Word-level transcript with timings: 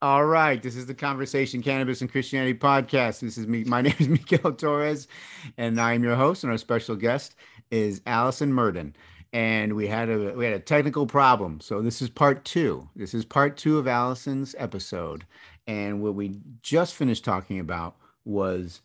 All 0.00 0.24
right, 0.24 0.62
this 0.62 0.76
is 0.76 0.86
the 0.86 0.94
Conversation 0.94 1.60
Cannabis 1.60 2.02
and 2.02 2.12
Christianity 2.12 2.56
podcast. 2.56 3.18
This 3.18 3.36
is 3.36 3.48
me. 3.48 3.64
My 3.64 3.80
name 3.82 3.96
is 3.98 4.08
Miguel 4.08 4.52
Torres, 4.52 5.08
and 5.56 5.80
I 5.80 5.94
am 5.94 6.04
your 6.04 6.14
host. 6.14 6.44
And 6.44 6.52
our 6.52 6.58
special 6.58 6.94
guest 6.94 7.34
is 7.72 8.00
Alison 8.06 8.52
Myrden. 8.52 8.94
And 9.32 9.72
we 9.72 9.88
had 9.88 10.08
a 10.08 10.34
we 10.36 10.44
had 10.44 10.54
a 10.54 10.60
technical 10.60 11.08
problem, 11.08 11.60
so 11.60 11.82
this 11.82 12.00
is 12.00 12.10
part 12.10 12.44
two. 12.44 12.88
This 12.94 13.12
is 13.12 13.24
part 13.24 13.56
two 13.56 13.76
of 13.76 13.88
Alison's 13.88 14.54
episode, 14.56 15.26
and 15.66 16.00
what 16.00 16.14
we 16.14 16.38
just 16.62 16.94
finished 16.94 17.24
talking 17.24 17.58
about 17.58 17.96
was 18.24 18.82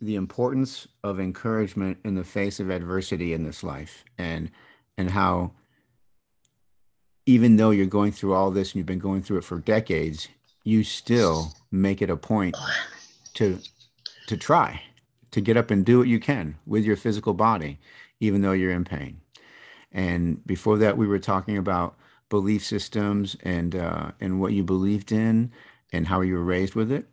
the 0.00 0.14
importance 0.14 0.88
of 1.04 1.20
encouragement 1.20 1.98
in 2.06 2.14
the 2.14 2.24
face 2.24 2.58
of 2.58 2.70
adversity 2.70 3.34
in 3.34 3.44
this 3.44 3.62
life, 3.62 4.02
and 4.16 4.50
and 4.96 5.10
how 5.10 5.52
even 7.26 7.56
though 7.56 7.70
you're 7.70 7.84
going 7.84 8.12
through 8.12 8.32
all 8.32 8.50
this 8.50 8.70
and 8.70 8.76
you've 8.76 8.86
been 8.86 8.98
going 8.98 9.22
through 9.22 9.36
it 9.36 9.44
for 9.44 9.58
decades, 9.58 10.28
you 10.68 10.84
still 10.84 11.54
make 11.70 12.02
it 12.02 12.10
a 12.10 12.16
point 12.16 12.54
to 13.34 13.58
to 14.26 14.36
try 14.36 14.82
to 15.30 15.40
get 15.40 15.56
up 15.56 15.70
and 15.70 15.84
do 15.84 15.98
what 15.98 16.08
you 16.08 16.20
can 16.20 16.56
with 16.66 16.84
your 16.84 16.96
physical 16.96 17.34
body 17.34 17.78
even 18.20 18.42
though 18.42 18.52
you're 18.52 18.72
in 18.72 18.84
pain. 18.84 19.20
And 19.92 20.44
before 20.46 20.76
that 20.78 20.96
we 20.98 21.06
were 21.06 21.18
talking 21.18 21.56
about 21.56 21.96
belief 22.28 22.64
systems 22.64 23.36
and 23.42 23.74
uh, 23.74 24.10
and 24.20 24.40
what 24.40 24.52
you 24.52 24.62
believed 24.62 25.12
in 25.12 25.50
and 25.92 26.06
how 26.06 26.20
you 26.20 26.34
were 26.34 26.44
raised 26.44 26.74
with 26.74 26.92
it. 26.92 27.06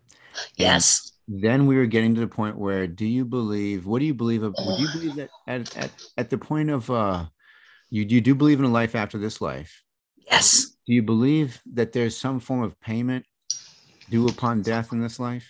Yes. 0.57 1.13
and 1.29 1.41
then 1.41 1.65
we 1.65 1.77
were 1.77 1.85
getting 1.85 2.13
to 2.15 2.19
the 2.19 2.27
point 2.27 2.57
where 2.57 2.87
do 2.87 3.05
you 3.05 3.23
believe 3.23 3.85
what 3.85 3.99
do 3.99 4.05
you 4.05 4.13
believe 4.13 4.43
of 4.43 4.53
would 4.57 4.79
you 4.79 4.87
believe 4.93 5.15
that 5.15 5.29
at, 5.47 5.77
at, 5.77 5.91
at 6.17 6.29
the 6.29 6.37
point 6.37 6.69
of 6.69 6.91
uh 6.91 7.25
you, 7.89 8.03
you 8.03 8.19
do 8.19 8.35
believe 8.35 8.59
in 8.59 8.65
a 8.65 8.69
life 8.69 8.95
after 8.95 9.17
this 9.17 9.39
life? 9.39 9.81
Yes. 10.17 10.75
Do 10.85 10.93
you 10.93 11.03
believe 11.03 11.61
that 11.73 11.93
there's 11.93 12.17
some 12.17 12.39
form 12.41 12.63
of 12.63 12.79
payment 12.81 13.25
due 14.09 14.27
upon 14.27 14.61
death 14.61 14.91
in 14.91 14.99
this 14.99 15.19
life? 15.19 15.47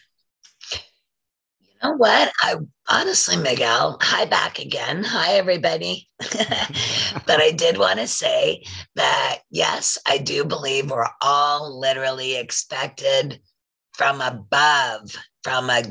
You 1.60 1.70
know 1.84 1.96
what? 1.98 2.32
I 2.42 2.56
honestly, 2.90 3.38
Miguel, 3.38 3.98
hi 4.02 4.26
back 4.26 4.60
again. 4.60 5.04
Hi, 5.04 5.34
everybody. 5.34 6.08
but 6.20 7.42
I 7.42 7.52
did 7.52 7.78
want 7.78 8.00
to 8.00 8.08
say 8.08 8.64
that 8.96 9.40
yes, 9.50 9.98
I 10.08 10.18
do 10.18 10.46
believe 10.46 10.90
we're 10.90 11.08
all 11.22 11.80
literally 11.80 12.38
expected 12.38 13.40
from 13.94 14.22
above, 14.22 15.16
from 15.44 15.70
a, 15.70 15.84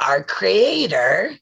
our 0.00 0.22
creator 0.22 1.36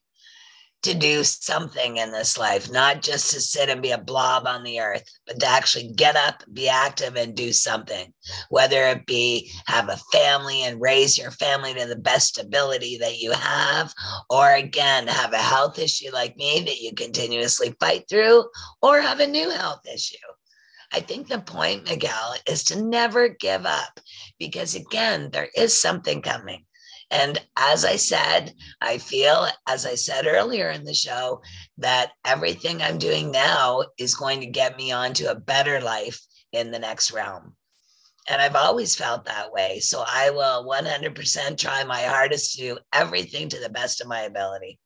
to 0.83 0.93
do 0.93 1.23
something 1.23 1.97
in 1.97 2.11
this 2.11 2.37
life, 2.37 2.71
not 2.71 3.01
just 3.01 3.31
to 3.31 3.41
sit 3.41 3.69
and 3.69 3.81
be 3.81 3.91
a 3.91 3.97
blob 3.97 4.45
on 4.45 4.63
the 4.63 4.79
earth, 4.79 5.03
but 5.25 5.39
to 5.39 5.45
actually 5.47 5.91
get 5.93 6.15
up, 6.15 6.43
be 6.53 6.69
active, 6.69 7.15
and 7.15 7.35
do 7.35 7.51
something, 7.51 8.13
whether 8.49 8.83
it 8.87 9.05
be 9.05 9.51
have 9.65 9.89
a 9.89 9.99
family 10.11 10.63
and 10.63 10.79
raise 10.79 11.17
your 11.17 11.31
family 11.31 11.73
to 11.73 11.87
the 11.87 11.95
best 11.95 12.37
ability 12.39 12.97
that 12.99 13.17
you 13.19 13.31
have, 13.31 13.93
or 14.29 14.53
again, 14.53 15.07
have 15.07 15.33
a 15.33 15.37
health 15.37 15.79
issue 15.79 16.11
like 16.13 16.37
me 16.37 16.61
that 16.61 16.79
you 16.79 16.93
continuously 16.93 17.75
fight 17.79 18.03
through, 18.07 18.45
or 18.81 19.01
have 19.01 19.19
a 19.19 19.27
new 19.27 19.49
health 19.49 19.81
issue. 19.91 20.17
I 20.93 21.01
think 21.01 21.27
the 21.27 21.39
point, 21.39 21.89
Miguel, 21.89 22.35
is 22.47 22.63
to 22.65 22.81
never 22.81 23.27
give 23.27 23.65
up 23.65 23.99
because, 24.39 24.75
again, 24.75 25.31
there 25.31 25.49
is 25.55 25.77
something 25.77 26.21
coming. 26.21 26.63
And 27.09 27.39
as 27.55 27.85
I 27.85 27.95
said, 27.95 28.53
I 28.81 28.97
feel, 28.97 29.47
as 29.67 29.85
I 29.85 29.95
said 29.95 30.27
earlier 30.27 30.69
in 30.69 30.83
the 30.83 30.93
show, 30.93 31.41
that 31.77 32.11
everything 32.25 32.81
I'm 32.81 32.97
doing 32.97 33.31
now 33.31 33.83
is 33.97 34.15
going 34.15 34.41
to 34.41 34.47
get 34.47 34.77
me 34.77 34.91
onto 34.91 35.27
a 35.27 35.35
better 35.35 35.79
life 35.79 36.19
in 36.51 36.71
the 36.71 36.79
next 36.79 37.11
realm. 37.11 37.55
And 38.29 38.41
I've 38.41 38.57
always 38.57 38.93
felt 38.93 39.25
that 39.25 39.53
way. 39.53 39.79
So 39.79 40.03
I 40.05 40.31
will 40.31 40.65
100% 40.65 41.57
try 41.57 41.83
my 41.85 42.01
hardest 42.01 42.55
to 42.55 42.57
do 42.57 42.77
everything 42.91 43.47
to 43.49 43.59
the 43.59 43.69
best 43.69 44.01
of 44.01 44.07
my 44.07 44.21
ability. 44.21 44.77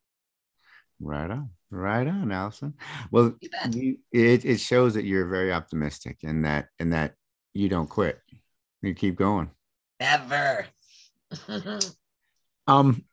Right 0.99 1.31
on. 1.31 1.49
Right 1.71 2.05
on, 2.05 2.31
Alison. 2.31 2.73
Well, 3.11 3.36
you, 3.71 3.98
it, 4.11 4.45
it 4.45 4.60
shows 4.60 4.93
that 4.93 5.05
you're 5.05 5.27
very 5.27 5.52
optimistic 5.52 6.17
and 6.23 6.45
that 6.45 6.67
and 6.80 6.93
that 6.93 7.14
you 7.54 7.70
don't 7.70 7.89
quit. 7.89 8.20
You 8.81 8.93
keep 8.93 9.15
going. 9.15 9.49
Never. 9.99 10.67
Um, 12.71 13.04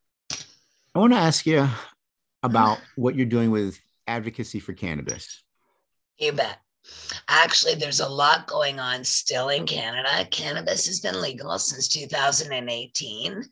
I 0.94 1.00
want 1.00 1.12
to 1.14 1.18
ask 1.18 1.44
you 1.44 1.68
about 2.44 2.78
what 2.94 3.16
you're 3.16 3.26
doing 3.26 3.50
with 3.50 3.76
advocacy 4.06 4.60
for 4.60 4.72
cannabis. 4.72 5.42
You 6.16 6.30
bet. 6.30 6.58
Actually, 7.26 7.74
there's 7.74 7.98
a 7.98 8.08
lot 8.08 8.46
going 8.46 8.78
on 8.78 9.02
still 9.02 9.48
in 9.48 9.66
Canada. 9.66 10.24
Cannabis 10.30 10.86
has 10.86 11.00
been 11.00 11.20
legal 11.20 11.58
since 11.58 11.88
2018. 11.88 13.42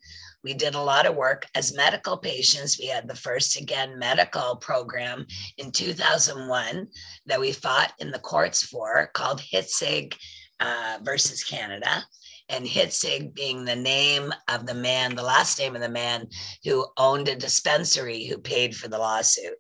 We 0.45 0.55
did 0.55 0.77
a 0.77 0.81
lot 0.81 1.07
of 1.07 1.17
work 1.17 1.45
as 1.57 1.75
medical 1.75 2.17
patients. 2.17 2.79
We 2.79 2.87
had 2.87 3.09
the 3.09 3.17
first 3.17 3.61
again 3.61 3.99
medical 3.99 4.55
program 4.57 5.27
in 5.59 5.73
2001 5.73 6.87
that 7.27 7.41
we 7.41 7.51
fought 7.51 7.93
in 7.99 8.13
the 8.13 8.21
courts 8.21 8.63
for 8.63 9.11
called 9.13 9.41
Hitzig 9.41 10.15
uh, 10.61 10.99
versus 11.03 11.43
Canada 11.43 12.05
and 12.49 12.65
Hitzig 12.65 13.35
being 13.35 13.65
the 13.65 13.77
name 13.77 14.33
of 14.49 14.67
the 14.67 14.75
man, 14.75 15.15
the 15.15 15.23
last 15.23 15.59
name 15.59 15.75
of 15.75 15.83
the 15.83 15.89
man 15.89 16.29
who 16.65 16.87
owned 16.97 17.29
a 17.29 17.37
dispensary 17.37 18.27
who 18.27 18.39
paid 18.39 18.77
for 18.77 18.89
the 18.89 18.99
lawsuit. 18.99 19.57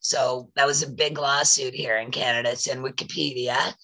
So 0.00 0.50
that 0.56 0.66
was 0.66 0.82
a 0.82 0.90
big 0.90 1.18
lawsuit 1.18 1.74
here 1.74 1.96
in 1.96 2.10
Canada. 2.10 2.50
It's 2.50 2.66
in 2.66 2.82
Wikipedia. 2.82 3.74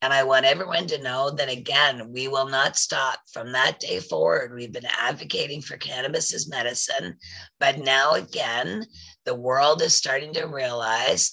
And 0.00 0.12
I 0.12 0.22
want 0.22 0.46
everyone 0.46 0.86
to 0.88 1.02
know 1.02 1.30
that 1.30 1.50
again, 1.50 2.12
we 2.12 2.28
will 2.28 2.48
not 2.48 2.76
stop 2.76 3.18
from 3.32 3.52
that 3.52 3.80
day 3.80 3.98
forward. 3.98 4.54
We've 4.54 4.72
been 4.72 4.86
advocating 4.86 5.60
for 5.60 5.76
cannabis 5.76 6.32
as 6.32 6.48
medicine, 6.48 7.16
but 7.58 7.78
now 7.78 8.12
again, 8.12 8.86
the 9.24 9.34
world 9.34 9.82
is 9.82 9.94
starting 9.94 10.32
to 10.34 10.46
realize 10.46 11.30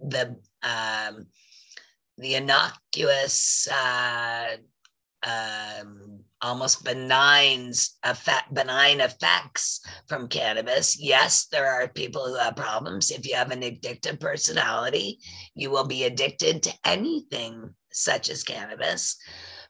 the 0.00 0.36
um, 0.62 1.26
the 2.18 2.34
innocuous 2.34 3.68
uh, 3.68 4.56
um, 5.26 6.20
almost 6.40 6.84
benign 6.84 7.72
effect, 8.04 8.54
benign 8.54 9.00
effects 9.00 9.80
from 10.06 10.28
cannabis. 10.28 11.00
Yes, 11.00 11.46
there 11.50 11.66
are 11.66 11.88
people 11.88 12.26
who 12.26 12.36
have 12.36 12.56
problems. 12.56 13.10
If 13.10 13.26
you 13.26 13.34
have 13.34 13.50
an 13.50 13.62
addictive 13.62 14.20
personality, 14.20 15.18
you 15.54 15.70
will 15.70 15.86
be 15.86 16.04
addicted 16.04 16.62
to 16.62 16.72
anything 16.84 17.74
such 17.92 18.30
as 18.30 18.44
cannabis. 18.44 19.16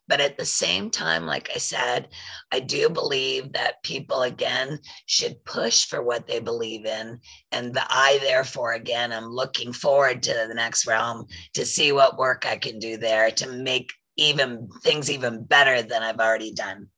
But 0.06 0.22
at 0.22 0.38
the 0.38 0.44
same 0.46 0.90
time, 0.90 1.26
like 1.26 1.50
I 1.54 1.58
said, 1.58 2.08
I 2.50 2.60
do 2.60 2.88
believe 2.88 3.52
that 3.52 3.82
people, 3.82 4.22
again, 4.22 4.78
should 5.04 5.44
push 5.44 5.84
for 5.84 6.02
what 6.02 6.26
they 6.26 6.40
believe 6.40 6.86
in. 6.86 7.20
And 7.52 7.74
the, 7.74 7.84
I, 7.88 8.18
therefore, 8.22 8.72
again, 8.72 9.12
I'm 9.12 9.28
looking 9.28 9.70
forward 9.70 10.22
to 10.22 10.46
the 10.48 10.54
next 10.54 10.86
realm 10.86 11.26
to 11.54 11.66
see 11.66 11.92
what 11.92 12.16
work 12.16 12.46
I 12.46 12.56
can 12.56 12.78
do 12.78 12.96
there 12.96 13.30
to 13.32 13.48
make 13.48 13.92
even 14.18 14.68
things 14.82 15.10
even 15.10 15.44
better 15.44 15.80
than 15.80 16.02
I've 16.02 16.18
already 16.18 16.52
done. 16.52 16.88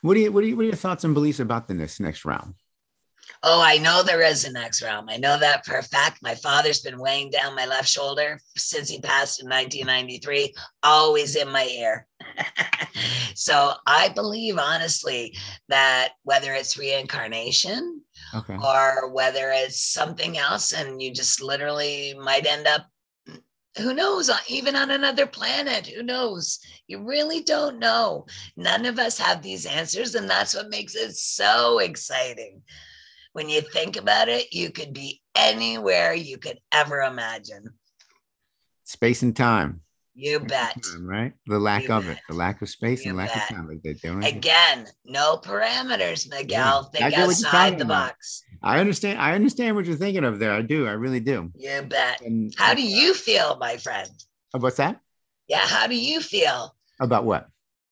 What 0.00 0.14
do 0.14 0.20
you 0.20 0.32
what 0.32 0.44
are, 0.44 0.46
you, 0.46 0.56
what 0.56 0.62
are 0.62 0.68
your 0.68 0.76
thoughts 0.76 1.04
and 1.04 1.12
beliefs 1.12 1.40
about 1.40 1.68
the 1.68 1.74
next 1.74 2.00
next 2.00 2.24
round? 2.24 2.54
Oh, 3.42 3.62
I 3.62 3.78
know 3.78 4.02
there 4.02 4.22
is 4.22 4.44
a 4.44 4.52
next 4.52 4.82
round. 4.82 5.08
I 5.10 5.16
know 5.16 5.38
that 5.38 5.64
for 5.64 5.76
a 5.76 5.82
fact. 5.82 6.22
My 6.22 6.34
father's 6.34 6.80
been 6.80 6.98
weighing 6.98 7.30
down 7.30 7.54
my 7.54 7.64
left 7.64 7.88
shoulder 7.88 8.38
since 8.56 8.88
he 8.88 9.00
passed 9.00 9.40
in 9.40 9.48
1993, 9.48 10.52
always 10.82 11.36
in 11.36 11.50
my 11.50 11.64
ear. 11.64 12.06
so 13.34 13.72
I 13.86 14.10
believe 14.10 14.58
honestly 14.58 15.34
that 15.68 16.10
whether 16.22 16.52
it's 16.52 16.76
reincarnation 16.76 18.02
okay. 18.34 18.56
or 18.62 19.10
whether 19.10 19.50
it's 19.52 19.82
something 19.82 20.36
else, 20.36 20.72
and 20.72 21.00
you 21.00 21.12
just 21.12 21.40
literally 21.40 22.14
might 22.20 22.46
end 22.46 22.66
up 22.66 22.86
who 23.80 23.94
knows 23.94 24.28
uh, 24.28 24.36
even 24.48 24.76
on 24.76 24.90
another 24.90 25.26
planet 25.26 25.86
who 25.86 26.02
knows 26.02 26.60
you 26.86 27.02
really 27.02 27.42
don't 27.42 27.78
know 27.78 28.26
none 28.56 28.86
of 28.86 28.98
us 28.98 29.18
have 29.18 29.42
these 29.42 29.66
answers 29.66 30.14
and 30.14 30.28
that's 30.28 30.54
what 30.54 30.70
makes 30.70 30.94
it 30.94 31.12
so 31.12 31.78
exciting 31.78 32.62
when 33.32 33.48
you 33.48 33.60
think 33.60 33.96
about 33.96 34.28
it 34.28 34.52
you 34.52 34.70
could 34.70 34.92
be 34.92 35.20
anywhere 35.34 36.12
you 36.12 36.38
could 36.38 36.58
ever 36.72 37.00
imagine 37.00 37.64
space 38.84 39.22
and 39.22 39.36
time 39.36 39.80
you 40.20 40.40
bet. 40.40 40.76
right? 41.00 41.32
The 41.46 41.58
lack 41.58 41.84
you 41.84 41.94
of 41.94 42.04
bet. 42.04 42.16
it, 42.16 42.22
the 42.28 42.34
lack 42.34 42.60
of 42.60 42.68
space 42.68 43.04
you 43.04 43.10
and 43.10 43.18
lack 43.18 43.32
bet. 43.32 43.50
of 43.50 43.56
time. 43.56 43.68
Like 43.68 44.34
Again, 44.34 44.86
no 45.06 45.38
parameters, 45.38 46.28
Miguel. 46.28 46.90
Yeah. 46.94 47.08
Think 47.08 47.18
outside 47.18 47.78
the 47.78 47.84
about. 47.84 48.08
box. 48.08 48.42
I 48.62 48.80
understand. 48.80 49.18
I 49.20 49.34
understand 49.34 49.76
what 49.76 49.86
you're 49.86 49.96
thinking 49.96 50.24
of 50.24 50.38
there. 50.38 50.52
I 50.52 50.62
do. 50.62 50.86
I 50.86 50.92
really 50.92 51.20
do. 51.20 51.50
You 51.56 51.82
bet. 51.82 52.20
And, 52.20 52.54
how 52.56 52.74
do 52.74 52.82
you 52.82 53.14
feel, 53.14 53.56
my 53.58 53.76
friend? 53.76 54.10
What's 54.52 54.76
that? 54.76 55.00
Yeah. 55.48 55.66
How 55.66 55.86
do 55.86 55.96
you 55.96 56.20
feel? 56.20 56.74
About 57.00 57.24
what? 57.24 57.48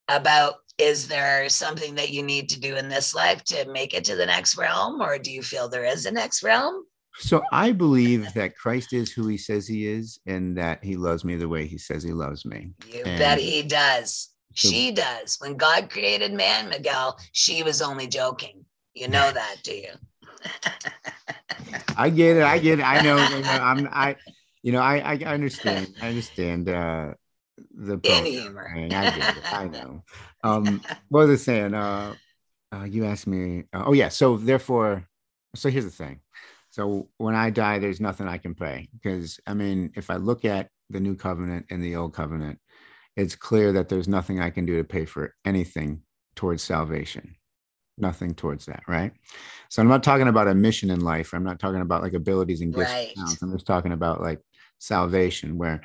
About 0.07 0.55
is 0.77 1.07
there 1.07 1.49
something 1.49 1.95
that 1.95 2.09
you 2.09 2.23
need 2.23 2.49
to 2.49 2.59
do 2.59 2.75
in 2.77 2.87
this 2.87 3.13
life 3.13 3.43
to 3.45 3.69
make 3.71 3.93
it 3.93 4.05
to 4.05 4.15
the 4.15 4.25
next 4.25 4.57
realm, 4.57 5.01
or 5.01 5.17
do 5.17 5.31
you 5.31 5.41
feel 5.41 5.67
there 5.67 5.85
is 5.85 6.05
a 6.05 6.11
next 6.11 6.41
realm? 6.41 6.85
So 7.17 7.41
I 7.51 7.73
believe 7.73 8.33
that 8.33 8.55
Christ 8.55 8.93
is 8.93 9.11
who 9.11 9.27
he 9.27 9.37
says 9.37 9.67
he 9.67 9.87
is 9.87 10.19
and 10.25 10.57
that 10.57 10.83
he 10.83 10.95
loves 10.95 11.25
me 11.25 11.35
the 11.35 11.49
way 11.49 11.67
he 11.67 11.77
says 11.77 12.01
he 12.01 12.13
loves 12.13 12.45
me. 12.45 12.71
You 12.87 13.03
and 13.05 13.19
bet 13.19 13.39
he 13.39 13.61
does. 13.61 14.29
She 14.53 14.91
does. 14.91 15.37
When 15.39 15.57
God 15.57 15.89
created 15.89 16.33
man, 16.33 16.69
Miguel, 16.69 17.19
she 17.33 17.61
was 17.61 17.81
only 17.81 18.07
joking. 18.07 18.63
You 18.93 19.09
know 19.09 19.31
that, 19.33 19.57
do 19.63 19.75
you? 19.75 19.91
I 21.97 22.09
get 22.09 22.37
it. 22.37 22.43
I 22.43 22.59
get 22.59 22.79
it. 22.79 22.83
I 22.83 23.01
know. 23.01 23.17
You 23.17 23.43
know 23.43 23.49
I'm. 23.49 23.89
I. 23.91 24.15
You 24.61 24.71
know. 24.71 24.79
I. 24.79 24.97
I 24.97 25.15
understand. 25.25 25.93
I 26.01 26.09
understand. 26.09 26.69
Uh, 26.69 27.13
the 27.73 27.99
humor. 28.03 28.73
I 28.75 28.87
get 28.87 29.17
it. 29.17 29.53
I 29.53 29.67
know. 29.67 30.03
Um. 30.43 30.81
What 31.09 31.27
was 31.27 31.41
I 31.41 31.43
saying? 31.43 31.73
Uh. 31.73 32.13
uh 32.73 32.83
you 32.83 33.05
asked 33.05 33.27
me. 33.27 33.65
Uh, 33.73 33.83
oh 33.87 33.93
yeah. 33.93 34.09
So 34.09 34.37
therefore, 34.37 35.07
so 35.55 35.69
here's 35.69 35.85
the 35.85 35.91
thing. 35.91 36.21
So 36.71 37.09
when 37.17 37.35
I 37.35 37.49
die, 37.49 37.79
there's 37.79 37.99
nothing 37.99 38.27
I 38.27 38.37
can 38.37 38.55
pay 38.55 38.87
because 38.93 39.39
I 39.47 39.53
mean, 39.53 39.91
if 39.95 40.09
I 40.09 40.15
look 40.15 40.45
at 40.45 40.69
the 40.89 40.99
new 40.99 41.15
covenant 41.15 41.65
and 41.69 41.83
the 41.83 41.95
old 41.95 42.13
covenant, 42.13 42.59
it's 43.15 43.35
clear 43.35 43.73
that 43.73 43.89
there's 43.89 44.07
nothing 44.07 44.39
I 44.39 44.49
can 44.49 44.65
do 44.65 44.77
to 44.77 44.83
pay 44.83 45.05
for 45.05 45.35
anything 45.45 46.03
towards 46.35 46.63
salvation. 46.63 47.35
Nothing 47.99 48.33
towards 48.33 48.65
that, 48.65 48.83
right? 48.87 49.11
So 49.69 49.81
I'm 49.81 49.87
not 49.87 50.03
talking 50.03 50.27
about 50.27 50.47
a 50.47 50.55
mission 50.55 50.89
in 50.89 51.01
life. 51.01 51.33
I'm 51.33 51.43
not 51.43 51.59
talking 51.59 51.81
about 51.81 52.01
like 52.01 52.13
abilities 52.13 52.61
and 52.61 52.73
gifts. 52.73 52.91
Right. 52.91 53.13
I'm 53.41 53.51
just 53.51 53.67
talking 53.67 53.91
about 53.91 54.21
like 54.21 54.39
salvation, 54.79 55.57
where 55.57 55.81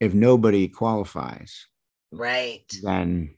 if 0.00 0.14
nobody 0.14 0.68
qualifies, 0.68 1.66
right, 2.12 2.64
then 2.82 3.34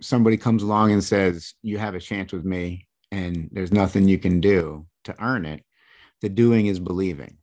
somebody 0.00 0.36
comes 0.36 0.62
along 0.62 0.92
and 0.92 1.02
says, 1.02 1.54
You 1.62 1.78
have 1.78 1.94
a 1.94 2.00
chance 2.00 2.32
with 2.32 2.44
me, 2.44 2.86
and 3.10 3.48
there's 3.52 3.72
nothing 3.72 4.08
you 4.08 4.18
can 4.18 4.40
do 4.40 4.86
to 5.04 5.14
earn 5.22 5.44
it. 5.44 5.64
The 6.20 6.28
doing 6.28 6.66
is 6.66 6.80
believing. 6.80 7.38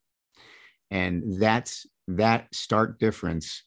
And 0.90 1.40
that's 1.40 1.86
that 2.08 2.54
stark 2.54 3.00
difference 3.00 3.64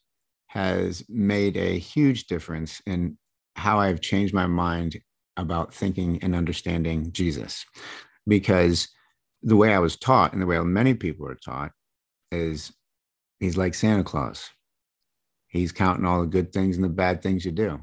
has 0.49 1.03
made 1.09 1.57
a 1.57 1.79
huge 1.79 2.27
difference 2.27 2.83
in 2.87 3.17
how 3.57 3.81
I've 3.81 4.01
changed 4.01 4.35
my 4.35 4.47
mind 4.47 5.01
about 5.37 5.75
thinking 5.75 6.19
and 6.23 6.35
understanding 6.35 7.13
Jesus. 7.13 7.65
Because 8.27 8.89
the 9.43 9.57
way 9.57 9.75
I 9.75 9.79
was 9.79 9.97
taught 9.97 10.33
and 10.33 10.41
the 10.41 10.47
way 10.47 10.59
many 10.61 10.95
people 10.95 11.27
are 11.27 11.35
taught 11.35 11.73
is 12.33 12.73
he's 13.41 13.57
like 13.57 13.75
Santa 13.75 14.05
Claus. 14.05 14.49
He's 15.49 15.73
counting 15.73 16.07
all 16.07 16.23
the 16.23 16.27
good 16.27 16.53
things 16.53 16.77
and 16.77 16.85
the 16.85 16.89
bad 16.89 17.23
things 17.23 17.45
you 17.45 17.53
do. 17.53 17.81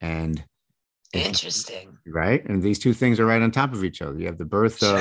And 0.00 0.42
interesting. 1.12 1.98
Right. 2.06 2.44
And 2.48 2.62
these 2.62 2.78
two 2.78 2.94
things 2.94 3.20
are 3.20 3.26
right 3.26 3.42
on 3.42 3.50
top 3.50 3.72
of 3.72 3.84
each 3.84 4.00
other. 4.00 4.18
You 4.18 4.26
have 4.26 4.38
the 4.38 4.44
birth 4.44 4.82
of 4.82 4.98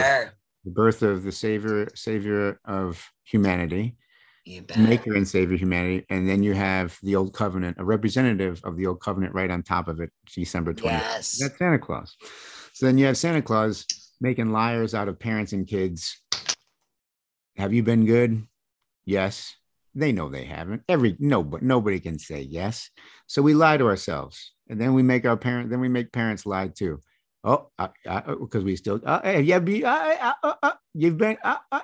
the 0.66 0.72
birth 0.72 1.04
of 1.04 1.24
the 1.24 1.32
savior, 1.32 1.90
savior 1.94 2.60
of 2.66 3.08
humanity, 3.24 3.96
maker 4.78 5.16
and 5.16 5.28
savior 5.28 5.58
humanity 5.58 6.06
and 6.10 6.30
then 6.30 6.44
you 6.44 6.54
have 6.54 6.98
the 7.02 7.16
old 7.16 7.34
covenant 7.34 7.78
a 7.80 7.84
representative 7.84 8.62
of 8.64 8.78
the 8.78 8.86
old 8.86 9.02
covenant 9.02 9.34
right 9.34 9.50
on 9.50 9.64
top 9.64 9.88
of 9.88 10.00
it 10.00 10.12
december 10.34 10.74
20th 10.74 10.84
yes. 10.84 11.38
that's 11.40 11.58
santa 11.58 11.80
claus. 11.80 12.16
So 12.74 12.86
then 12.86 12.98
you 12.98 13.06
have 13.06 13.18
santa 13.18 13.42
claus 13.42 13.86
making 14.22 14.52
liars 14.52 14.94
out 14.94 15.08
of 15.08 15.20
parents 15.20 15.54
and 15.54 15.68
kids. 15.68 16.22
Have 17.58 17.74
you 17.74 17.84
been 17.84 18.06
good? 18.06 18.46
Yes. 19.06 19.56
They 19.94 20.12
know 20.12 20.30
they 20.30 20.44
haven't. 20.44 20.84
Every 20.90 21.16
no 21.20 21.42
but 21.42 21.62
nobody 21.62 22.00
can 22.00 22.20
say 22.20 22.42
yes. 22.42 22.90
So 23.28 23.42
we 23.42 23.54
lie 23.54 23.78
to 23.78 23.88
ourselves 23.88 24.52
and 24.70 24.80
then 24.80 24.94
we 24.94 25.04
make 25.04 25.26
our 25.26 25.38
parent 25.38 25.70
then 25.70 25.80
we 25.80 25.90
make 25.90 26.12
parents 26.12 26.46
lie 26.46 26.68
too 26.68 27.00
oh, 27.46 27.70
because 28.40 28.64
we 28.64 28.76
still, 28.76 29.00
uh, 29.06 29.22
yeah, 29.42 29.60
be, 29.60 29.86
uh, 29.86 30.34
uh, 30.44 30.72
you've 30.94 31.18
been, 31.18 31.38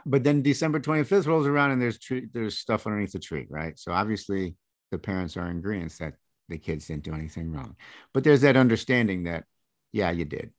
but 0.06 0.24
then 0.24 0.42
December 0.42 0.80
25th 0.80 1.28
rolls 1.28 1.48
around 1.48 1.72
and 1.72 1.82
there's 1.82 2.00
tree, 2.00 2.28
there's 2.34 2.58
stuff 2.58 2.88
underneath 2.88 3.12
the 3.12 3.20
tree, 3.20 3.48
right? 3.50 3.78
So 3.78 3.92
obviously 3.92 4.56
the 4.92 4.98
parents 4.98 5.38
are 5.38 5.50
in 5.50 5.58
agreement 5.58 5.98
that 6.00 6.16
the 6.50 6.58
kids 6.58 6.88
didn't 6.88 7.04
do 7.04 7.14
anything 7.14 7.52
wrong, 7.52 7.76
but 8.14 8.24
there's 8.24 8.42
that 8.42 8.58
understanding 8.58 9.24
that, 9.24 9.46
yeah, 9.94 10.12
you 10.12 10.26
did. 10.26 10.52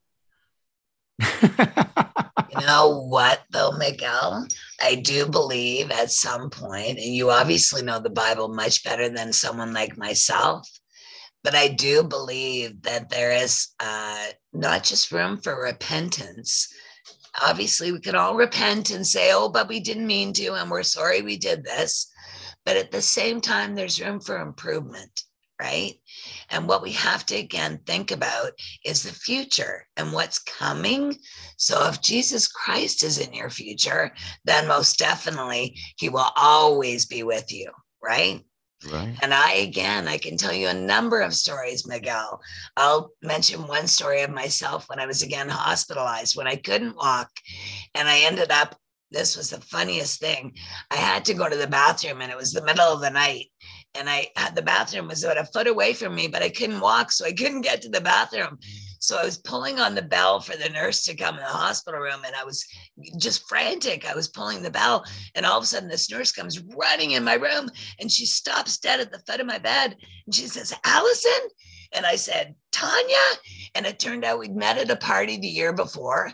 you 1.19 2.67
know 2.67 3.07
what 3.09 3.43
though 3.51 3.71
miguel 3.73 4.47
i 4.81 4.95
do 4.95 5.27
believe 5.27 5.91
at 5.91 6.11
some 6.11 6.51
point 6.51 6.99
and 6.99 7.15
you 7.15 7.31
obviously 7.31 7.83
know 7.83 8.01
the 8.01 8.11
bible 8.11 8.49
much 8.49 8.83
better 8.83 9.09
than 9.09 9.33
someone 9.33 9.73
like 9.73 9.97
myself 9.97 10.67
but 11.43 11.55
I 11.55 11.69
do 11.69 12.05
believe 12.05 12.83
that 12.83 13.11
there 13.11 13.33
is 13.33 13.69
uh, 13.81 14.27
not 14.53 14.85
just 14.85 15.13
room 15.13 15.39
for 15.41 15.63
repentance. 15.63 16.69
Obviously, 17.43 17.93
we 17.93 18.01
could 18.01 18.15
all 18.15 18.35
repent 18.35 18.91
and 18.91 19.07
say, 19.07 19.33
oh, 19.33 19.49
but 19.49 19.69
we 19.69 19.81
didn't 19.81 20.07
mean 20.07 20.33
to, 20.35 20.55
and 20.55 20.71
we're 20.71 20.83
sorry 20.83 21.23
we 21.23 21.37
did 21.37 21.65
this. 21.65 22.11
But 22.65 22.77
at 22.77 22.91
the 22.91 23.03
same 23.03 23.41
time, 23.41 23.75
there's 23.75 24.01
room 24.01 24.21
for 24.21 24.39
improvement, 24.39 25.23
right? 25.61 25.95
And 26.51 26.69
what 26.69 26.83
we 26.83 26.93
have 26.93 27.25
to 27.27 27.37
again 27.37 27.81
think 27.87 28.11
about 28.11 28.53
is 28.85 29.03
the 29.03 29.13
future 29.13 29.87
and 29.97 30.13
what's 30.13 30.39
coming. 30.39 31.17
So 31.57 31.87
if 31.89 32.03
Jesus 32.03 32.47
Christ 32.49 33.03
is 33.03 33.19
in 33.19 33.33
your 33.33 33.51
future, 33.51 34.13
then 34.45 34.69
most 34.69 34.99
definitely 34.99 35.77
he 35.97 36.09
will 36.09 36.31
always 36.37 37.07
be 37.07 37.23
with 37.23 37.51
you, 37.53 37.71
right? 38.03 38.45
Right. 38.91 39.17
And 39.23 39.33
I, 39.33 39.53
again, 39.55 40.09
I 40.09 40.19
can 40.19 40.37
tell 40.37 40.53
you 40.53 40.69
a 40.69 40.75
number 40.75 41.21
of 41.21 41.35
stories, 41.35 41.87
Miguel. 41.87 42.41
I'll 42.77 43.13
mention 43.23 43.67
one 43.67 43.87
story 43.87 44.23
of 44.23 44.31
myself 44.31 44.89
when 44.89 44.99
I 44.99 45.07
was 45.07 45.23
again 45.23 45.49
hospitalized, 45.49 46.37
when 46.37 46.47
I 46.47 46.57
couldn't 46.57 46.97
walk. 46.97 47.31
And 47.95 48.09
I 48.09 48.21
ended 48.21 48.51
up, 48.51 48.77
this 49.11 49.37
was 49.37 49.51
the 49.51 49.61
funniest 49.61 50.21
thing. 50.21 50.55
I 50.91 50.97
had 50.97 51.25
to 51.27 51.35
go 51.35 51.49
to 51.49 51.57
the 51.57 51.67
bathroom 51.67 52.21
and 52.23 52.33
it 52.33 52.37
was 52.37 52.53
the 52.53 52.65
middle 52.65 52.93
of 52.93 53.01
the 53.01 53.11
night. 53.11 53.47
And 53.95 54.09
I 54.09 54.29
had 54.37 54.57
the 54.57 54.63
bathroom 54.63 55.09
was 55.09 55.23
about 55.23 55.39
a 55.39 55.45
foot 55.45 55.67
away 55.67 55.93
from 55.93 56.15
me, 56.15 56.27
but 56.27 56.43
I 56.43 56.49
couldn't 56.49 56.81
walk. 56.81 57.13
So 57.13 57.27
I 57.27 57.33
couldn't 57.33 57.61
get 57.61 57.83
to 57.83 57.89
the 57.89 58.01
bathroom. 58.01 58.59
So 59.03 59.19
I 59.19 59.25
was 59.25 59.37
pulling 59.37 59.81
on 59.81 59.97
the 59.97 60.03
bell 60.03 60.39
for 60.39 60.57
the 60.57 60.69
nurse 60.69 61.03
to 61.05 61.17
come 61.17 61.35
in 61.35 61.41
the 61.41 61.47
hospital 61.47 61.99
room 61.99 62.21
and 62.25 62.37
I 62.37 62.45
was 62.45 62.65
just 63.19 63.49
frantic. 63.49 64.09
I 64.09 64.15
was 64.15 64.29
pulling 64.29 64.63
the 64.63 64.71
bell 64.71 65.05
and 65.35 65.45
all 65.45 65.59
of 65.59 65.65
a 65.65 65.67
sudden 65.67 65.89
this 65.89 66.09
nurse 66.09 66.31
comes 66.31 66.63
running 66.77 67.11
in 67.11 67.25
my 67.25 67.35
room 67.35 67.69
and 67.99 68.13
she 68.13 68.27
stops 68.27 68.79
dead 68.79 69.01
at 69.01 69.11
the 69.11 69.19
foot 69.27 69.41
of 69.41 69.47
my 69.49 69.59
bed 69.59 69.97
and 70.27 70.33
she 70.33 70.47
says, 70.47 70.73
Alison? 70.85 71.49
And 71.93 72.07
I 72.07 72.15
said, 72.15 72.55
Tanya. 72.71 73.17
And 73.75 73.87
it 73.87 73.99
turned 73.99 74.25
out 74.25 74.39
we'd 74.39 74.55
met 74.55 74.79
at 74.79 74.89
a 74.89 74.97
party 74.97 75.37
the 75.37 75.49
year 75.49 75.73
before. 75.73 76.33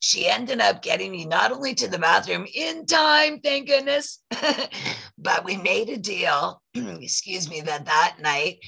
She 0.00 0.28
ended 0.28 0.60
up 0.60 0.82
getting 0.82 1.12
me 1.12 1.24
not 1.24 1.52
only 1.52 1.74
to 1.74 1.86
the 1.86 2.00
bathroom 2.00 2.46
in 2.52 2.84
time, 2.86 3.38
thank 3.40 3.68
goodness, 3.68 4.22
but 5.18 5.44
we 5.44 5.56
made 5.56 5.88
a 5.88 5.96
deal, 5.96 6.62
excuse 6.74 7.48
me, 7.48 7.60
that 7.60 7.86
that 7.86 8.16
night 8.20 8.58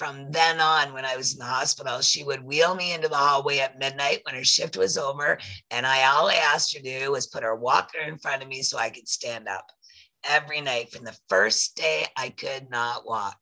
from 0.00 0.32
then 0.32 0.62
on, 0.62 0.94
when 0.94 1.04
I 1.04 1.14
was 1.14 1.34
in 1.34 1.40
the 1.40 1.44
hospital, 1.44 2.00
she 2.00 2.24
would 2.24 2.42
wheel 2.42 2.74
me 2.74 2.94
into 2.94 3.06
the 3.06 3.16
hallway 3.16 3.58
at 3.58 3.78
midnight 3.78 4.22
when 4.24 4.34
her 4.34 4.44
shift 4.44 4.78
was 4.78 4.96
over. 4.96 5.38
And 5.70 5.86
I 5.86 6.04
all 6.04 6.30
I 6.30 6.36
asked 6.36 6.74
her 6.74 6.80
to 6.80 7.00
do 7.00 7.12
was 7.12 7.26
put 7.26 7.42
her 7.42 7.54
walker 7.54 7.98
in 7.98 8.16
front 8.16 8.42
of 8.42 8.48
me 8.48 8.62
so 8.62 8.78
I 8.78 8.88
could 8.88 9.06
stand 9.06 9.46
up 9.46 9.66
every 10.24 10.62
night 10.62 10.90
from 10.90 11.04
the 11.04 11.18
first 11.28 11.76
day 11.76 12.06
I 12.16 12.30
could 12.30 12.70
not 12.70 13.06
walk. 13.06 13.36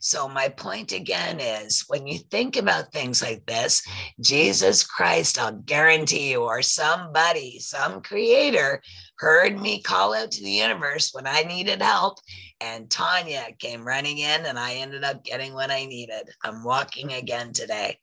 So, 0.00 0.28
my 0.28 0.48
point 0.48 0.92
again 0.92 1.40
is 1.40 1.84
when 1.88 2.06
you 2.06 2.18
think 2.18 2.56
about 2.56 2.92
things 2.92 3.22
like 3.22 3.44
this, 3.46 3.86
Jesus 4.20 4.84
Christ, 4.84 5.38
I'll 5.38 5.52
guarantee 5.52 6.32
you, 6.32 6.42
or 6.42 6.62
somebody, 6.62 7.58
some 7.58 8.00
creator 8.00 8.80
heard 9.16 9.60
me 9.60 9.82
call 9.82 10.14
out 10.14 10.30
to 10.32 10.42
the 10.42 10.50
universe 10.50 11.10
when 11.12 11.26
I 11.26 11.42
needed 11.42 11.82
help. 11.82 12.18
And 12.60 12.90
Tanya 12.90 13.48
came 13.58 13.86
running 13.86 14.18
in, 14.18 14.46
and 14.46 14.58
I 14.58 14.74
ended 14.76 15.04
up 15.04 15.22
getting 15.24 15.52
what 15.52 15.70
I 15.70 15.84
needed. 15.84 16.30
I'm 16.42 16.64
walking 16.64 17.12
again 17.12 17.52
today. 17.52 17.98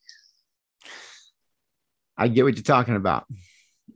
I 2.15 2.27
get 2.27 2.43
what 2.43 2.55
you're 2.55 2.63
talking 2.63 2.95
about. 2.95 3.25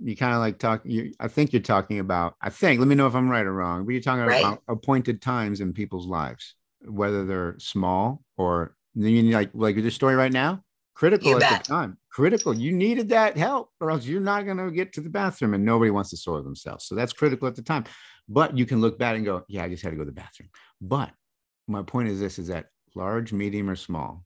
You 0.03 0.15
kind 0.15 0.33
of 0.33 0.39
like 0.39 0.57
talk. 0.57 0.81
You, 0.85 1.13
I 1.19 1.27
think 1.27 1.53
you're 1.53 1.61
talking 1.61 1.99
about. 1.99 2.35
I 2.41 2.49
think. 2.49 2.79
Let 2.79 2.87
me 2.87 2.95
know 2.95 3.07
if 3.07 3.15
I'm 3.15 3.29
right 3.29 3.45
or 3.45 3.53
wrong. 3.53 3.85
But 3.85 3.91
you're 3.91 4.01
talking 4.01 4.25
right. 4.25 4.43
about 4.43 4.63
appointed 4.67 5.21
times 5.21 5.61
in 5.61 5.73
people's 5.73 6.07
lives 6.07 6.55
whether 6.85 7.25
they're 7.25 7.55
small 7.59 8.23
or 8.37 8.75
you 8.95 9.23
like 9.31 9.51
like 9.53 9.75
your 9.75 9.91
story 9.91 10.15
right 10.15 10.31
now, 10.31 10.63
critical 10.95 11.29
you 11.29 11.35
at 11.37 11.41
bet. 11.41 11.63
the 11.63 11.67
time. 11.67 11.97
Critical. 12.11 12.53
You 12.53 12.73
needed 12.73 13.09
that 13.09 13.37
help, 13.37 13.69
or 13.79 13.91
else 13.91 14.05
you're 14.05 14.19
not 14.19 14.45
going 14.45 14.57
to 14.57 14.69
get 14.71 14.93
to 14.93 15.01
the 15.01 15.09
bathroom, 15.09 15.53
and 15.53 15.63
nobody 15.63 15.91
wants 15.91 16.09
to 16.09 16.17
soil 16.17 16.43
themselves. 16.43 16.85
So 16.85 16.95
that's 16.95 17.13
critical 17.13 17.47
at 17.47 17.55
the 17.55 17.61
time. 17.61 17.85
But 18.27 18.57
you 18.57 18.65
can 18.65 18.81
look 18.81 18.99
back 18.99 19.15
and 19.15 19.25
go, 19.25 19.43
"Yeah, 19.47 19.63
I 19.63 19.69
just 19.69 19.83
had 19.83 19.91
to 19.91 19.95
go 19.95 20.03
to 20.03 20.11
the 20.11 20.11
bathroom." 20.11 20.49
But 20.81 21.11
my 21.67 21.83
point 21.83 22.09
is 22.09 22.19
this: 22.19 22.37
is 22.37 22.47
that 22.47 22.67
large, 22.95 23.31
medium, 23.31 23.69
or 23.69 23.75
small? 23.75 24.25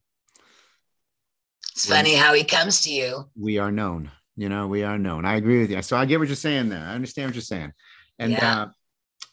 It's 1.74 1.86
funny 1.86 2.16
how 2.16 2.34
he 2.34 2.44
comes 2.44 2.82
to 2.82 2.92
you. 2.92 3.26
We 3.38 3.58
are 3.58 3.72
known. 3.72 4.10
You 4.38 4.50
know, 4.50 4.68
we 4.68 4.84
are 4.84 4.98
known. 4.98 5.26
I 5.26 5.36
agree 5.36 5.60
with 5.60 5.72
you. 5.72 5.82
So 5.82 5.98
I 5.98 6.06
get 6.06 6.20
what 6.20 6.28
you're 6.28 6.36
saying 6.36 6.70
there. 6.70 6.84
I 6.84 6.94
understand 6.94 7.30
what 7.30 7.36
you're 7.36 7.42
saying. 7.42 7.74
And 8.18 8.32
yeah. 8.32 8.68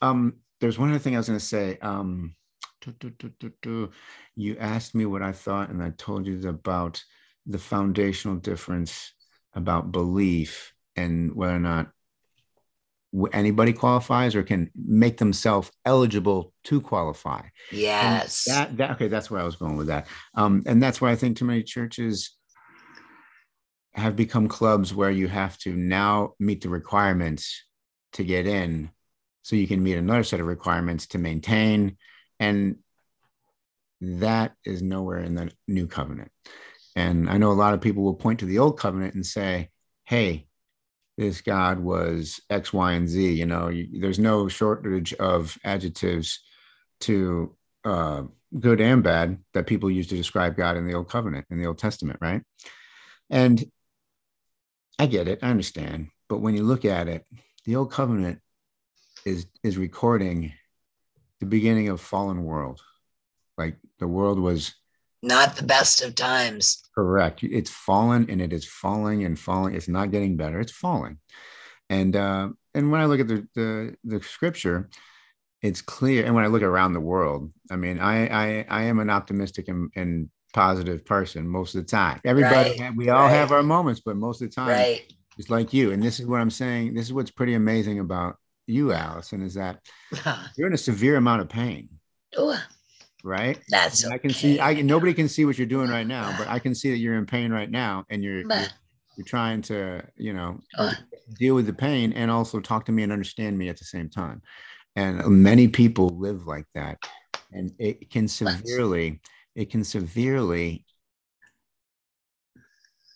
uh, 0.01 0.05
um, 0.05 0.35
there's 0.59 0.77
one 0.77 0.89
other 0.89 0.99
thing 0.99 1.15
I 1.15 1.19
was 1.19 1.27
going 1.27 1.39
to 1.39 1.45
say. 1.45 1.77
Um, 1.81 2.35
you 4.35 4.57
asked 4.57 4.95
me 4.95 5.05
what 5.05 5.21
I 5.21 5.31
thought, 5.31 5.69
and 5.69 5.81
I 5.81 5.91
told 5.91 6.25
you 6.25 6.47
about 6.47 7.03
the 7.45 7.59
foundational 7.59 8.37
difference 8.37 9.13
about 9.53 9.91
belief 9.91 10.73
and 10.95 11.35
whether 11.35 11.55
or 11.55 11.59
not 11.59 11.89
anybody 13.31 13.73
qualifies 13.73 14.35
or 14.35 14.43
can 14.43 14.71
make 14.75 15.17
themselves 15.17 15.71
eligible 15.85 16.51
to 16.63 16.81
qualify. 16.81 17.41
Yes. 17.71 18.45
that, 18.45 18.75
that 18.77 18.91
okay, 18.91 19.07
that's 19.07 19.29
where 19.29 19.41
I 19.41 19.45
was 19.45 19.55
going 19.55 19.77
with 19.77 19.87
that. 19.87 20.07
Um, 20.33 20.63
and 20.65 20.81
that's 20.81 20.99
why 20.99 21.11
I 21.11 21.15
think 21.15 21.37
too 21.37 21.45
many 21.45 21.63
churches 21.63 22.35
have 23.93 24.15
become 24.15 24.47
clubs 24.47 24.93
where 24.93 25.11
you 25.11 25.27
have 25.27 25.57
to 25.59 25.73
now 25.73 26.33
meet 26.39 26.61
the 26.61 26.69
requirements 26.69 27.63
to 28.13 28.23
get 28.23 28.47
in 28.47 28.89
so 29.43 29.55
you 29.55 29.67
can 29.67 29.83
meet 29.83 29.97
another 29.97 30.23
set 30.23 30.39
of 30.39 30.47
requirements 30.47 31.07
to 31.07 31.19
maintain 31.19 31.97
and 32.39 32.77
that 34.01 34.53
is 34.65 34.81
nowhere 34.81 35.19
in 35.19 35.35
the 35.35 35.51
new 35.67 35.87
covenant. 35.87 36.31
And 36.95 37.29
i 37.29 37.37
know 37.37 37.51
a 37.51 37.53
lot 37.53 37.73
of 37.73 37.81
people 37.81 38.03
will 38.03 38.13
point 38.13 38.39
to 38.39 38.45
the 38.45 38.59
old 38.59 38.79
covenant 38.79 39.15
and 39.15 39.25
say 39.25 39.69
hey 40.05 40.47
this 41.17 41.41
god 41.41 41.79
was 41.79 42.41
x 42.49 42.73
y 42.73 42.93
and 42.93 43.07
z 43.07 43.31
you 43.31 43.45
know 43.45 43.69
you, 43.69 43.99
there's 43.99 44.19
no 44.19 44.47
shortage 44.47 45.13
of 45.13 45.57
adjectives 45.63 46.39
to 46.99 47.55
uh, 47.85 48.23
good 48.59 48.79
and 48.79 49.03
bad 49.03 49.37
that 49.53 49.67
people 49.67 49.91
use 49.91 50.07
to 50.07 50.15
describe 50.15 50.55
god 50.55 50.77
in 50.77 50.85
the 50.85 50.93
old 50.93 51.09
covenant 51.09 51.45
in 51.49 51.59
the 51.59 51.65
old 51.65 51.77
testament 51.77 52.19
right? 52.21 52.41
And 53.29 53.63
i 54.99 55.05
get 55.05 55.27
it 55.27 55.39
i 55.41 55.49
understand. 55.49 56.09
But 56.29 56.41
when 56.41 56.55
you 56.55 56.63
look 56.63 56.85
at 56.85 57.07
it 57.07 57.25
the 57.65 57.75
old 57.75 57.91
covenant 57.91 58.39
is 59.25 59.45
is 59.63 59.77
recording 59.77 60.53
the 61.43 61.49
beginning 61.49 61.89
of 61.89 62.01
fallen 62.01 62.43
world. 62.43 62.81
Like 63.57 63.77
the 63.99 64.07
world 64.07 64.39
was 64.39 64.73
not 65.21 65.55
the 65.55 65.63
best 65.63 66.01
of 66.01 66.15
times. 66.15 66.83
Correct. 66.95 67.43
It's 67.43 67.69
fallen 67.69 68.29
and 68.29 68.41
it 68.41 68.51
is 68.51 68.65
falling 68.65 69.23
and 69.23 69.37
falling. 69.39 69.75
It's 69.75 69.87
not 69.87 70.11
getting 70.11 70.35
better. 70.37 70.59
It's 70.59 70.71
falling 70.71 71.17
and 71.89 72.15
uh 72.15 72.49
and 72.73 72.91
when 72.91 73.01
i 73.01 73.05
look 73.05 73.19
at 73.19 73.27
the 73.27 73.47
the, 73.55 73.95
the 74.03 74.21
scripture 74.23 74.89
it's 75.61 75.81
clear. 75.81 76.25
And 76.25 76.35
when 76.35 76.43
i 76.43 76.47
look 76.47 76.61
around 76.61 76.93
the 76.93 76.99
world 76.99 77.51
i 77.71 77.75
mean 77.75 77.99
i 77.99 78.27
i, 78.27 78.65
I 78.69 78.83
am 78.83 78.99
an 78.99 79.09
optimistic 79.09 79.67
and, 79.67 79.91
and 79.95 80.29
positive 80.53 81.03
person 81.05 81.47
most 81.47 81.73
of 81.75 81.81
the 81.81 81.87
time. 81.87 82.21
Everybody 82.23 82.79
Right, 82.79 82.95
we 82.95 83.09
all 83.09 83.23
right. 83.23 83.31
have 83.33 83.51
our 83.51 83.63
moments 83.63 84.01
but 84.05 84.15
most 84.15 84.41
of 84.41 84.49
the 84.49 84.55
time 84.55 84.67
right. 84.69 85.01
it's 85.37 85.49
like 85.49 85.73
you. 85.73 85.91
And 85.91 86.01
this 86.01 86.19
is 86.19 86.25
what 86.25 86.41
i'm 86.41 86.51
saying. 86.51 86.93
This 86.93 87.05
is 87.05 87.13
what's 87.13 87.31
pretty 87.31 87.53
amazing 87.53 87.99
about 87.99 88.37
you 88.67 88.93
alison 88.93 89.41
is 89.41 89.55
that 89.55 89.79
you're 90.57 90.67
in 90.67 90.73
a 90.73 90.77
severe 90.77 91.17
amount 91.17 91.41
of 91.41 91.49
pain 91.49 91.89
Ooh, 92.39 92.55
right? 93.23 93.59
That's 93.69 94.05
i 94.05 94.17
can 94.17 94.31
see 94.31 94.59
i 94.59 94.73
nobody 94.81 95.13
can 95.13 95.27
see 95.29 95.45
what 95.45 95.57
you're 95.57 95.67
doing 95.67 95.89
right 95.89 96.07
now 96.07 96.33
but 96.37 96.47
i 96.47 96.59
can 96.59 96.73
see 96.73 96.89
that 96.91 96.97
you're 96.97 97.17
in 97.17 97.25
pain 97.25 97.51
right 97.51 97.69
now 97.69 98.05
and 98.09 98.23
you're 98.23 98.41
you're, 98.41 98.67
you're 99.17 99.25
trying 99.25 99.61
to 99.63 100.01
you 100.17 100.33
know 100.33 100.59
Uh. 100.77 100.93
deal 101.39 101.55
with 101.55 101.65
the 101.65 101.73
pain 101.73 102.13
and 102.13 102.29
also 102.31 102.59
talk 102.59 102.85
to 102.85 102.91
me 102.91 103.03
and 103.03 103.11
understand 103.11 103.57
me 103.57 103.69
at 103.69 103.77
the 103.77 103.85
same 103.85 104.09
time. 104.09 104.41
And 104.95 105.25
many 105.27 105.67
people 105.67 106.09
live 106.09 106.45
like 106.45 106.67
that. 106.75 106.97
And 107.51 107.71
it 107.79 108.11
can 108.11 108.27
severely 108.27 109.21
it 109.55 109.71
can 109.71 109.83
severely 109.83 110.85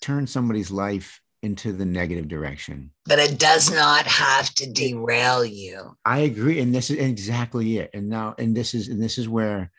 turn 0.02 0.26
somebody's 0.28 0.72
life 0.72 1.22
into 1.48 1.72
the 1.72 1.86
negative 1.86 2.28
direction 2.28 2.92
but 3.06 3.20
it 3.20 3.40
does 3.40 3.72
not 3.72 4.06
have 4.06 4.54
to 4.54 4.72
derail 4.72 5.44
you 5.46 5.98
I 6.08 6.20
agree, 6.20 6.62
and 6.62 6.74
this 6.74 6.90
is 6.90 6.98
exactly 6.98 7.78
it. 7.80 7.90
And 7.94 8.08
now, 8.08 8.34
and 8.38 8.56
this 8.56 8.74
is, 8.74 8.88
and 8.88 9.04
this 9.04 9.18
is 9.18 9.28
where, 9.28 9.72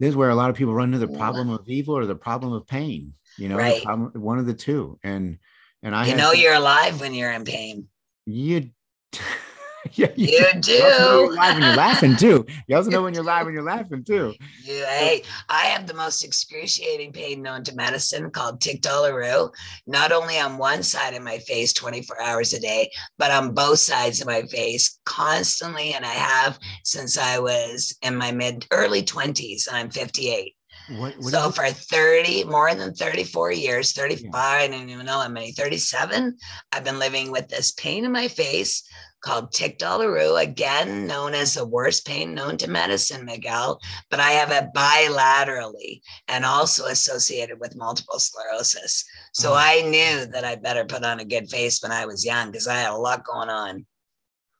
this 0.00 0.08
is 0.10 0.16
where 0.16 0.30
a 0.30 0.34
lot 0.34 0.50
of 0.50 0.56
people 0.56 0.74
run 0.74 0.92
into 0.92 1.06
the 1.06 1.12
mm. 1.12 1.16
problem 1.16 1.48
of 1.48 1.68
evil 1.68 1.96
or 1.96 2.06
the 2.06 2.16
problem 2.16 2.52
of 2.52 2.66
pain. 2.66 3.14
You 3.38 3.48
know, 3.48 3.56
Right. 3.56 3.82
problem- 3.82 4.20
one 4.20 4.40
of 4.40 4.46
the 4.46 4.54
two. 4.54 4.98
And 5.04 5.38
and 5.82 5.94
I 5.94 6.06
you 6.06 6.16
know 6.16 6.32
you're 6.32 6.54
alive 6.54 7.00
when 7.00 7.14
you're 7.14 7.32
in 7.32 7.44
pain 7.44 7.86
you. 8.26 8.70
yeah, 9.92 10.08
you 10.16 10.28
You 10.28 10.60
do 10.60 10.72
you're 10.72 11.36
when 11.36 11.62
you're 11.62 11.76
laughing 11.76 12.16
too. 12.16 12.46
You 12.66 12.76
also 12.76 12.90
know 12.90 13.02
when 13.02 13.14
you're 13.14 13.24
live 13.24 13.46
when 13.46 13.54
you're 13.54 13.62
laughing 13.62 14.04
too. 14.04 14.34
Hey, 14.64 15.22
I 15.48 15.64
have 15.66 15.86
the 15.86 15.94
most 15.94 16.24
excruciating 16.24 17.12
pain 17.12 17.42
known 17.42 17.64
to 17.64 17.74
medicine 17.74 18.30
called 18.30 18.60
tic 18.60 18.82
douloureux, 18.82 19.50
not 19.86 20.12
only 20.12 20.38
on 20.38 20.58
one 20.58 20.82
side 20.82 21.14
of 21.14 21.22
my 21.22 21.38
face 21.38 21.72
24 21.72 22.22
hours 22.22 22.52
a 22.52 22.60
day, 22.60 22.90
but 23.18 23.30
on 23.30 23.54
both 23.54 23.78
sides 23.78 24.20
of 24.20 24.26
my 24.26 24.42
face 24.42 24.98
constantly. 25.04 25.94
And 25.94 26.04
I 26.04 26.12
have 26.12 26.58
since 26.84 27.18
I 27.18 27.38
was 27.38 27.96
in 28.02 28.16
my 28.16 28.32
mid 28.32 28.66
early 28.70 29.02
20s, 29.02 29.66
and 29.66 29.76
I'm 29.76 29.90
58. 29.90 30.54
What, 30.90 31.14
what 31.18 31.32
so 31.32 31.50
for 31.50 31.66
30, 31.66 32.44
more 32.44 32.74
than 32.74 32.94
34 32.94 33.52
years, 33.52 33.92
35, 33.92 34.34
I 34.34 34.66
don't 34.66 34.88
even 34.88 35.06
know 35.06 35.20
how 35.20 35.28
many, 35.28 35.52
37, 35.52 36.36
I've 36.72 36.84
been 36.84 36.98
living 36.98 37.30
with 37.30 37.48
this 37.48 37.70
pain 37.72 38.04
in 38.04 38.12
my 38.12 38.26
face 38.26 38.82
called 39.20 39.52
tic 39.52 39.78
douloureux, 39.78 40.42
again 40.42 40.88
mm. 40.88 41.06
known 41.06 41.34
as 41.34 41.54
the 41.54 41.66
worst 41.66 42.06
pain 42.06 42.34
known 42.34 42.56
to 42.58 42.70
medicine, 42.70 43.24
Miguel. 43.24 43.80
But 44.10 44.20
I 44.20 44.30
have 44.32 44.50
it 44.50 44.72
bilaterally 44.74 46.00
and 46.28 46.44
also 46.44 46.86
associated 46.86 47.60
with 47.60 47.76
multiple 47.76 48.18
sclerosis. 48.18 49.04
So 49.32 49.52
Oh. 49.52 49.56
I 49.56 49.82
knew 49.82 50.26
that 50.26 50.44
I 50.44 50.56
better 50.56 50.84
put 50.84 51.04
on 51.04 51.20
a 51.20 51.24
good 51.24 51.48
face 51.48 51.82
when 51.82 51.92
I 51.92 52.06
was 52.06 52.24
young 52.24 52.50
because 52.50 52.66
I 52.68 52.76
had 52.76 52.90
a 52.90 52.96
lot 52.96 53.24
going 53.24 53.48
on. 53.48 53.86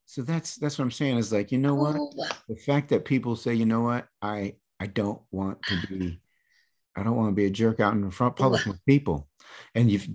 so 0.06 0.22
that's 0.22 0.56
that's 0.56 0.78
what 0.78 0.84
I'm 0.84 0.90
saying. 0.90 1.18
Is 1.18 1.32
like, 1.32 1.52
you 1.52 1.58
know 1.58 1.74
what? 1.74 1.96
The 2.48 2.56
fact 2.56 2.88
that 2.90 3.04
people 3.04 3.36
say, 3.36 3.54
you 3.54 3.66
know 3.66 3.82
what, 3.82 4.06
I 4.20 4.54
I 4.80 4.86
don't 4.86 5.20
want 5.30 5.62
to 5.64 5.86
be, 5.86 6.20
I 6.96 7.02
don't 7.02 7.16
want 7.16 7.28
to 7.28 7.34
be 7.34 7.44
a 7.44 7.50
jerk 7.50 7.80
out 7.80 7.92
in 7.92 8.00
the 8.00 8.10
front 8.10 8.36
public 8.36 8.64
with 8.64 8.84
people. 8.86 9.28
And 9.74 9.90
you've, 9.90 10.06
do 10.06 10.14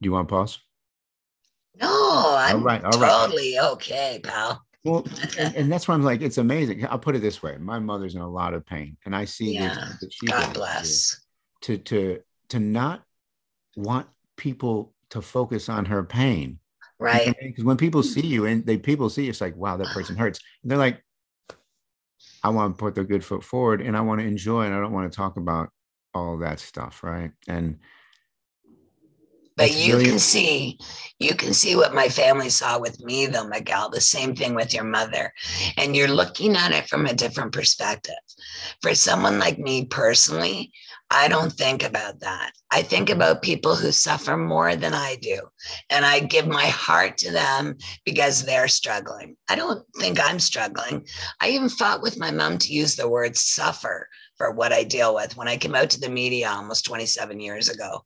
you 0.00 0.12
want 0.12 0.28
to 0.28 0.32
pause? 0.32 0.60
No, 1.80 2.36
I'm 2.38 2.62
right, 2.62 2.84
all 2.84 3.00
right. 3.00 3.10
totally 3.10 3.58
okay, 3.58 4.20
pal. 4.22 4.62
Well, 4.84 5.06
and, 5.38 5.54
and 5.56 5.72
that's 5.72 5.88
why 5.88 5.94
I'm 5.94 6.02
like, 6.02 6.20
it's 6.20 6.38
amazing. 6.38 6.86
I'll 6.86 6.98
put 6.98 7.16
it 7.16 7.20
this 7.20 7.42
way: 7.42 7.56
my 7.58 7.78
mother's 7.78 8.14
in 8.14 8.20
a 8.20 8.28
lot 8.28 8.54
of 8.54 8.66
pain, 8.66 8.96
and 9.06 9.14
I 9.14 9.24
see 9.24 9.54
Yeah, 9.54 9.88
that 10.00 10.12
she 10.12 10.26
God 10.26 10.52
bless. 10.54 11.20
to 11.62 11.78
to 11.78 12.20
to 12.50 12.58
not 12.58 13.02
want 13.76 14.06
people 14.36 14.92
to 15.10 15.22
focus 15.22 15.68
on 15.68 15.86
her 15.86 16.02
pain. 16.02 16.58
Right. 16.98 17.34
Because 17.40 17.64
when 17.64 17.76
people 17.76 18.02
mm. 18.02 18.06
see 18.06 18.26
you 18.26 18.46
and 18.46 18.64
they 18.64 18.78
people 18.78 19.10
see 19.10 19.24
you, 19.24 19.30
it's 19.30 19.40
like, 19.40 19.56
wow, 19.56 19.76
that 19.76 19.88
ah. 19.90 19.94
person 19.94 20.16
hurts. 20.16 20.40
And 20.62 20.70
they're 20.70 20.78
like, 20.78 21.02
I 22.42 22.50
want 22.50 22.76
to 22.76 22.80
put 22.80 22.94
their 22.94 23.04
good 23.04 23.24
foot 23.24 23.42
forward 23.42 23.80
and 23.80 23.96
I 23.96 24.00
want 24.00 24.20
to 24.20 24.26
enjoy 24.26 24.62
and 24.62 24.74
I 24.74 24.80
don't 24.80 24.92
want 24.92 25.10
to 25.10 25.16
talk 25.16 25.36
about 25.36 25.70
all 26.14 26.38
that 26.38 26.60
stuff. 26.60 27.02
Right. 27.02 27.32
And 27.48 27.78
But 29.56 29.68
That's 29.68 29.76
you 29.76 29.94
really- 29.96 30.10
can 30.10 30.18
see, 30.18 30.78
you 31.18 31.34
can 31.34 31.52
see 31.54 31.76
what 31.76 31.94
my 31.94 32.08
family 32.08 32.48
saw 32.50 32.78
with 32.78 33.00
me, 33.00 33.26
though, 33.26 33.46
Miguel. 33.46 33.90
The 33.90 34.00
same 34.00 34.34
thing 34.34 34.54
with 34.54 34.72
your 34.72 34.84
mother, 34.84 35.32
and 35.76 35.94
you're 35.94 36.08
looking 36.08 36.56
at 36.56 36.72
it 36.72 36.88
from 36.88 37.06
a 37.06 37.14
different 37.14 37.52
perspective. 37.52 38.14
For 38.80 38.94
someone 38.94 39.38
like 39.38 39.58
me 39.58 39.84
personally, 39.84 40.72
I 41.10 41.28
don't 41.28 41.52
think 41.52 41.84
about 41.84 42.20
that. 42.20 42.52
I 42.70 42.82
think 42.82 43.10
about 43.10 43.42
people 43.42 43.76
who 43.76 43.92
suffer 43.92 44.36
more 44.36 44.74
than 44.74 44.94
I 44.94 45.16
do, 45.16 45.40
and 45.90 46.06
I 46.06 46.20
give 46.20 46.46
my 46.46 46.66
heart 46.66 47.18
to 47.18 47.30
them 47.30 47.76
because 48.06 48.44
they're 48.44 48.68
struggling. 48.68 49.36
I 49.48 49.56
don't 49.56 49.84
think 49.98 50.18
I'm 50.18 50.40
struggling. 50.40 51.06
I 51.40 51.50
even 51.50 51.68
fought 51.68 52.00
with 52.00 52.18
my 52.18 52.30
mom 52.30 52.56
to 52.58 52.72
use 52.72 52.96
the 52.96 53.08
word 53.08 53.36
suffer 53.36 54.08
for 54.42 54.50
what 54.50 54.72
I 54.72 54.82
deal 54.82 55.14
with 55.14 55.36
when 55.36 55.46
I 55.46 55.56
came 55.56 55.76
out 55.76 55.88
to 55.90 56.00
the 56.00 56.08
media 56.08 56.50
almost 56.50 56.84
27 56.84 57.38
years 57.38 57.68
ago. 57.68 58.04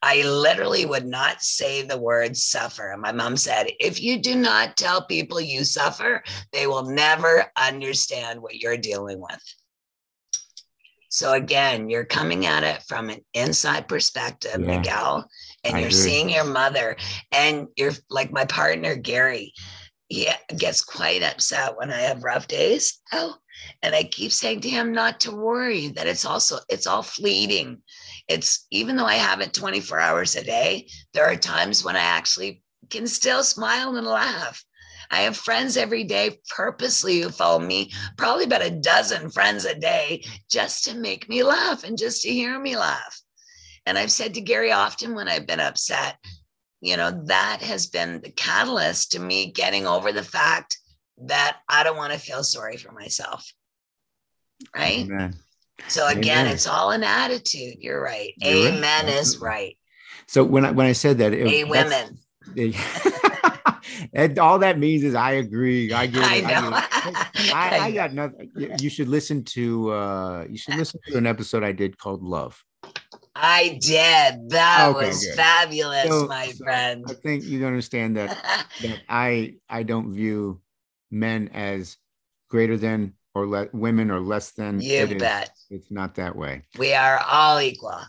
I 0.00 0.22
literally 0.22 0.86
would 0.86 1.06
not 1.06 1.42
say 1.42 1.82
the 1.82 1.98
word 1.98 2.36
suffer. 2.36 2.92
And 2.92 3.02
my 3.02 3.10
mom 3.10 3.36
said, 3.36 3.66
if 3.80 4.00
you 4.00 4.20
do 4.20 4.36
not 4.36 4.76
tell 4.76 5.04
people 5.04 5.40
you 5.40 5.64
suffer, 5.64 6.22
they 6.52 6.68
will 6.68 6.84
never 6.84 7.46
understand 7.56 8.40
what 8.40 8.54
you're 8.60 8.76
dealing 8.76 9.20
with. 9.20 9.42
So 11.08 11.32
again, 11.32 11.90
you're 11.90 12.04
coming 12.04 12.46
at 12.46 12.62
it 12.62 12.84
from 12.84 13.10
an 13.10 13.24
inside 13.34 13.88
perspective, 13.88 14.60
Yeah. 14.60 14.78
Miguel, 14.78 15.28
and 15.64 15.76
I 15.76 15.80
you're 15.80 15.88
agree. 15.88 15.98
seeing 15.98 16.30
your 16.30 16.44
mother, 16.44 16.96
and 17.32 17.66
you're 17.76 17.92
like 18.08 18.30
my 18.30 18.44
partner, 18.44 18.94
Gary. 18.94 19.52
He 20.08 20.28
gets 20.56 20.84
quite 20.84 21.22
upset 21.22 21.76
when 21.76 21.90
I 21.90 22.02
have 22.02 22.22
rough 22.22 22.46
days. 22.46 23.00
Oh, 23.12 23.34
and 23.82 23.94
I 23.94 24.04
keep 24.04 24.32
saying 24.32 24.60
to 24.62 24.70
him 24.70 24.92
not 24.92 25.20
to 25.20 25.32
worry, 25.36 25.88
that 25.88 26.06
it's 26.06 26.24
also, 26.24 26.58
it's 26.68 26.86
all 26.86 27.02
fleeting 27.02 27.82
it's 28.28 28.66
even 28.70 28.96
though 28.96 29.06
I 29.06 29.14
have 29.14 29.40
it 29.40 29.52
24 29.52 30.00
hours 30.00 30.36
a 30.36 30.44
day, 30.44 30.88
there 31.12 31.26
are 31.26 31.36
times 31.36 31.84
when 31.84 31.96
I 31.96 32.00
actually 32.00 32.62
can 32.90 33.06
still 33.06 33.42
smile 33.42 33.96
and 33.96 34.06
laugh. 34.06 34.64
I 35.10 35.22
have 35.22 35.36
friends 35.36 35.76
every 35.76 36.04
day 36.04 36.38
purposely 36.48 37.20
who 37.20 37.28
follow 37.28 37.58
me, 37.58 37.92
probably 38.16 38.44
about 38.44 38.64
a 38.64 38.70
dozen 38.70 39.30
friends 39.30 39.64
a 39.64 39.74
day, 39.74 40.24
just 40.50 40.84
to 40.84 40.94
make 40.94 41.28
me 41.28 41.42
laugh 41.42 41.84
and 41.84 41.98
just 41.98 42.22
to 42.22 42.30
hear 42.30 42.58
me 42.58 42.76
laugh. 42.76 43.20
And 43.84 43.98
I've 43.98 44.12
said 44.12 44.34
to 44.34 44.40
Gary 44.40 44.72
often 44.72 45.14
when 45.14 45.28
I've 45.28 45.46
been 45.46 45.60
upset, 45.60 46.16
you 46.80 46.96
know, 46.96 47.10
that 47.26 47.60
has 47.62 47.88
been 47.88 48.20
the 48.22 48.30
catalyst 48.30 49.12
to 49.12 49.18
me 49.18 49.52
getting 49.52 49.86
over 49.86 50.12
the 50.12 50.22
fact 50.22 50.78
that 51.28 51.58
I 51.68 51.82
don't 51.84 51.96
want 51.96 52.12
to 52.12 52.18
feel 52.18 52.42
sorry 52.44 52.76
for 52.76 52.92
myself. 52.92 53.50
Right. 54.74 55.00
Amen. 55.00 55.34
So 55.88 56.06
again, 56.08 56.40
Amen. 56.46 56.52
it's 56.54 56.66
all 56.66 56.90
an 56.92 57.02
attitude. 57.02 57.76
You're 57.80 58.00
right. 58.00 58.32
You're 58.36 58.64
right. 58.70 58.74
Amen 58.74 59.08
is 59.08 59.38
right. 59.38 59.76
So 60.26 60.44
when 60.44 60.64
I 60.64 60.70
when 60.70 60.86
I 60.86 60.92
said 60.92 61.18
that, 61.18 61.32
it, 61.32 61.46
A 61.46 61.64
women. 61.64 62.18
and 64.12 64.38
all 64.38 64.58
that 64.60 64.78
means 64.78 65.02
is 65.02 65.14
I 65.14 65.32
agree. 65.32 65.92
I 65.92 66.06
get 66.06 66.24
I 66.24 66.36
it. 66.36 66.42
know. 66.44 66.70
I, 66.72 67.50
I, 67.52 67.78
I 67.86 67.90
got 67.90 68.12
nothing. 68.12 68.50
You- 68.56 68.74
You 68.78 68.90
should 68.90 69.08
listen 69.08 69.44
to 69.56 69.90
uh 69.92 70.44
you 70.48 70.56
should 70.58 70.76
listen 70.76 71.00
to 71.08 71.18
an 71.18 71.26
episode 71.26 71.62
I 71.64 71.72
did 71.72 71.98
called 71.98 72.22
Love. 72.22 72.62
I 73.34 73.78
did. 73.80 74.50
That 74.50 74.88
Okay, 74.94 75.06
was 75.08 75.24
good. 75.26 75.34
fabulous, 75.36 76.08
So- 76.08 76.26
my 76.26 76.48
so 76.48 76.64
friend. 76.64 77.04
I 77.08 77.14
think 77.14 77.44
you 77.44 77.66
understand 77.66 78.16
that 78.16 78.30
that 78.82 79.00
I 79.08 79.54
I 79.68 79.82
don't 79.82 80.12
view 80.12 80.60
men 81.12 81.48
as 81.54 81.96
greater 82.50 82.76
than 82.76 83.14
or 83.34 83.46
le- 83.46 83.68
women 83.72 84.10
or 84.10 84.20
less 84.20 84.50
than. 84.52 84.80
you 84.80 84.94
It 84.94 85.12
is- 85.12 85.18
bet. 85.20 85.50
It's 85.70 85.90
not 85.90 86.16
that 86.16 86.34
way. 86.36 86.62
We 86.78 86.92
are 86.94 87.18
all 87.20 87.60
equal. 87.60 88.00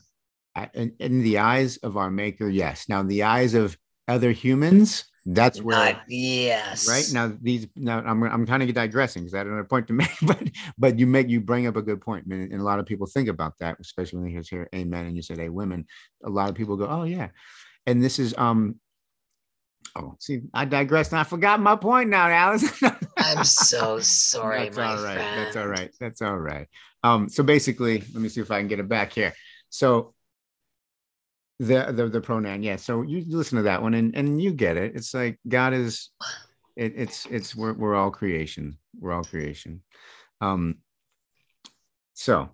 In, 0.74 0.94
in 1.00 1.22
the 1.24 1.40
eyes 1.40 1.78
of 1.78 1.98
our 1.98 2.12
maker, 2.12 2.48
yes. 2.48 2.88
Now, 2.90 3.00
in 3.00 3.08
the 3.08 3.24
eyes 3.24 3.54
of 3.54 3.78
other 4.08 4.32
humans, 4.32 5.06
that's 5.26 5.62
where 5.62 5.78
Not, 5.94 6.02
yes. 6.10 6.88
right 6.90 7.10
now 7.14 7.34
these 7.42 7.66
now 7.78 8.00
I'm 8.06 8.22
I'm 8.24 8.46
kind 8.46 8.62
of 8.62 8.74
digressing 8.74 9.24
because 9.24 9.34
I 9.36 9.44
don't 9.46 9.56
have 9.56 9.66
a 9.66 9.68
point 9.68 9.88
to 9.88 9.94
make, 10.02 10.12
but 10.22 10.44
but 10.78 11.00
you 11.00 11.08
make 11.08 11.30
you 11.30 11.40
bring 11.40 11.66
up 11.66 11.78
a 11.78 11.82
good 11.82 12.02
point, 12.02 12.26
and, 12.26 12.52
and 12.52 12.62
a 12.62 12.64
lot 12.66 12.80
of 12.80 12.86
people 12.86 13.08
think 13.08 13.30
about 13.30 13.58
that, 13.60 13.78
especially 13.80 14.20
when 14.20 14.34
they 14.34 14.42
hear 14.50 14.68
amen 14.76 15.06
and 15.06 15.16
you 15.16 15.22
said 15.22 15.38
hey 15.40 15.48
women, 15.48 15.86
a 16.26 16.30
lot 16.30 16.50
of 16.50 16.56
people 16.56 16.76
go 16.76 16.88
oh 16.88 17.04
yeah, 17.04 17.30
and 17.88 18.04
this 18.04 18.20
is 18.20 18.36
um 18.38 18.76
oh 19.96 20.16
see 20.20 20.42
I 20.54 20.66
digressed 20.66 21.12
and 21.12 21.20
I 21.20 21.24
forgot 21.24 21.60
my 21.60 21.76
point 21.76 22.10
now, 22.10 22.30
Alice. 22.30 22.84
I'm 23.18 23.44
so 23.44 24.00
sorry, 24.00 24.66
That's 24.66 24.78
my 24.78 24.86
all 24.86 25.04
right. 25.04 25.16
friend. 25.16 25.40
That's 25.40 25.56
all 25.56 25.68
right. 25.68 25.92
That's 26.00 26.22
all 26.22 26.38
right. 26.38 26.68
Um, 27.04 27.30
so 27.30 27.44
basically, 27.44 28.00
let 28.14 28.22
me 28.22 28.30
see 28.30 28.42
if 28.42 28.52
I 28.52 28.60
can 28.60 28.68
get 28.68 28.80
it 28.80 28.88
back 28.88 29.14
here. 29.14 29.34
So 29.70 30.14
the 31.60 31.92
the, 31.92 32.10
the 32.10 32.22
pronoun, 32.22 32.64
yeah. 32.64 32.78
So 32.78 33.02
you 33.02 33.24
listen 33.28 33.58
to 33.58 33.64
that 33.64 33.82
one 33.82 33.94
and, 33.94 34.16
and 34.16 34.42
you 34.42 34.54
get 34.54 34.78
it. 34.78 34.96
It's 34.96 35.14
like 35.14 35.40
God 35.48 35.74
is 35.74 36.10
it, 36.76 36.94
it's 36.96 37.26
it's 37.28 37.56
we're 37.56 37.74
we're 37.74 37.96
all 37.96 38.12
creation. 38.12 38.78
We're 39.00 39.14
all 39.14 39.24
creation. 39.24 39.82
Um 40.42 40.78
so 42.14 42.50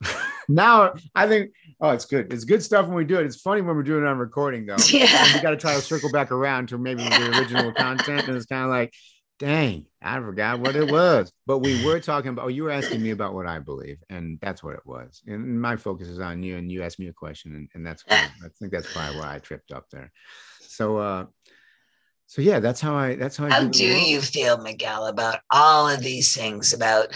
now 0.48 0.94
I 1.14 1.28
think 1.28 1.52
oh 1.82 1.90
it's 1.90 2.06
good. 2.06 2.32
It's 2.32 2.44
good 2.44 2.62
stuff 2.62 2.86
when 2.86 2.96
we 2.96 3.04
do 3.04 3.18
it. 3.18 3.26
It's 3.26 3.40
funny 3.40 3.60
when 3.60 3.76
we're 3.76 3.82
doing 3.82 4.04
it 4.04 4.06
on 4.06 4.16
recording 4.16 4.64
though. 4.64 4.76
Yeah. 4.88 5.08
And 5.10 5.34
we 5.34 5.40
got 5.40 5.50
to 5.50 5.56
try 5.56 5.74
to 5.74 5.80
circle 5.82 6.10
back 6.10 6.30
around 6.30 6.68
to 6.68 6.78
maybe 6.78 7.02
the 7.02 7.30
original 7.36 7.72
content. 7.72 8.28
And 8.28 8.36
it's 8.36 8.46
kind 8.46 8.64
of 8.64 8.70
like, 8.70 8.94
dang, 9.38 9.86
I 10.00 10.20
forgot 10.20 10.60
what 10.60 10.76
it 10.76 10.90
was. 10.90 11.32
But 11.46 11.58
we 11.58 11.84
were 11.84 11.98
talking 11.98 12.30
about, 12.30 12.44
oh, 12.44 12.48
you 12.48 12.62
were 12.62 12.70
asking 12.70 13.02
me 13.02 13.10
about 13.10 13.34
what 13.34 13.46
I 13.46 13.58
believe. 13.58 13.98
And 14.08 14.38
that's 14.40 14.62
what 14.62 14.74
it 14.74 14.86
was. 14.86 15.20
And 15.26 15.60
my 15.60 15.76
focus 15.76 16.08
is 16.08 16.20
on 16.20 16.42
you. 16.42 16.56
And 16.56 16.70
you 16.70 16.82
asked 16.82 17.00
me 17.00 17.08
a 17.08 17.12
question. 17.12 17.54
And, 17.54 17.68
and 17.74 17.84
that's, 17.84 18.04
why, 18.06 18.16
I 18.16 18.48
think 18.58 18.70
that's 18.72 18.92
probably 18.92 19.18
why 19.18 19.34
I 19.34 19.38
tripped 19.40 19.72
up 19.72 19.86
there. 19.90 20.12
So, 20.60 20.98
uh, 20.98 21.26
so 22.26 22.40
yeah, 22.40 22.60
that's 22.60 22.80
how 22.80 22.94
I, 22.94 23.16
that's 23.16 23.36
how 23.36 23.46
I 23.46 23.50
How 23.50 23.64
do 23.64 23.84
you 23.84 24.20
feel, 24.20 24.58
Miguel, 24.58 25.06
about 25.06 25.40
all 25.50 25.88
of 25.88 26.00
these 26.00 26.34
things 26.34 26.72
about 26.72 27.08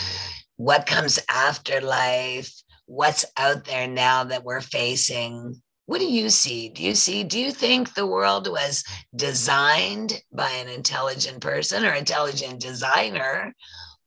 what 0.56 0.86
comes 0.86 1.18
after 1.30 1.80
life, 1.80 2.52
what's 2.86 3.24
out 3.36 3.64
there 3.64 3.86
now 3.86 4.24
that 4.24 4.44
we're 4.44 4.60
facing? 4.60 5.60
What 5.86 5.98
do 5.98 6.06
you 6.10 6.30
see? 6.30 6.68
Do 6.68 6.82
you 6.82 6.94
see, 6.94 7.22
do 7.22 7.38
you 7.38 7.52
think 7.52 7.94
the 7.94 8.06
world 8.06 8.48
was 8.48 8.82
designed 9.14 10.20
by 10.32 10.50
an 10.50 10.68
intelligent 10.68 11.40
person 11.40 11.84
or 11.84 11.92
intelligent 11.92 12.60
designer? 12.60 13.54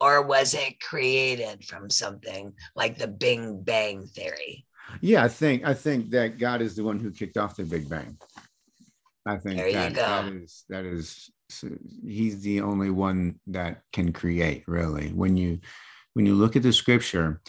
Or 0.01 0.21
was 0.21 0.53
it 0.53 0.79
created 0.81 1.63
from 1.65 1.89
something 1.89 2.53
like 2.75 2.97
the 2.97 3.07
Big 3.07 3.65
Bang 3.65 4.07
Theory? 4.07 4.65
Yeah, 5.01 5.23
I 5.23 5.27
think 5.27 5.65
I 5.65 5.73
think 5.73 6.09
that 6.11 6.39
God 6.39 6.61
is 6.61 6.75
the 6.75 6.83
one 6.83 6.99
who 6.99 7.11
kicked 7.11 7.37
off 7.37 7.57
the 7.57 7.63
Big 7.63 7.87
Bang. 7.89 8.17
I 9.25 9.37
think 9.37 9.57
There 9.57 9.67
you 9.67 9.89
go. 9.89 10.01
that 10.01 10.33
is 10.33 10.63
that 10.69 10.85
is 10.85 11.29
he's 12.05 12.41
the 12.41 12.61
only 12.61 12.89
one 12.89 13.39
that 13.47 13.81
can 13.93 14.13
create 14.13 14.63
really. 14.67 15.09
When 15.09 15.37
you 15.37 15.59
when 16.13 16.25
you 16.25 16.33
look 16.33 16.55
at 16.55 16.63
the 16.63 16.73
scripture 16.73 17.41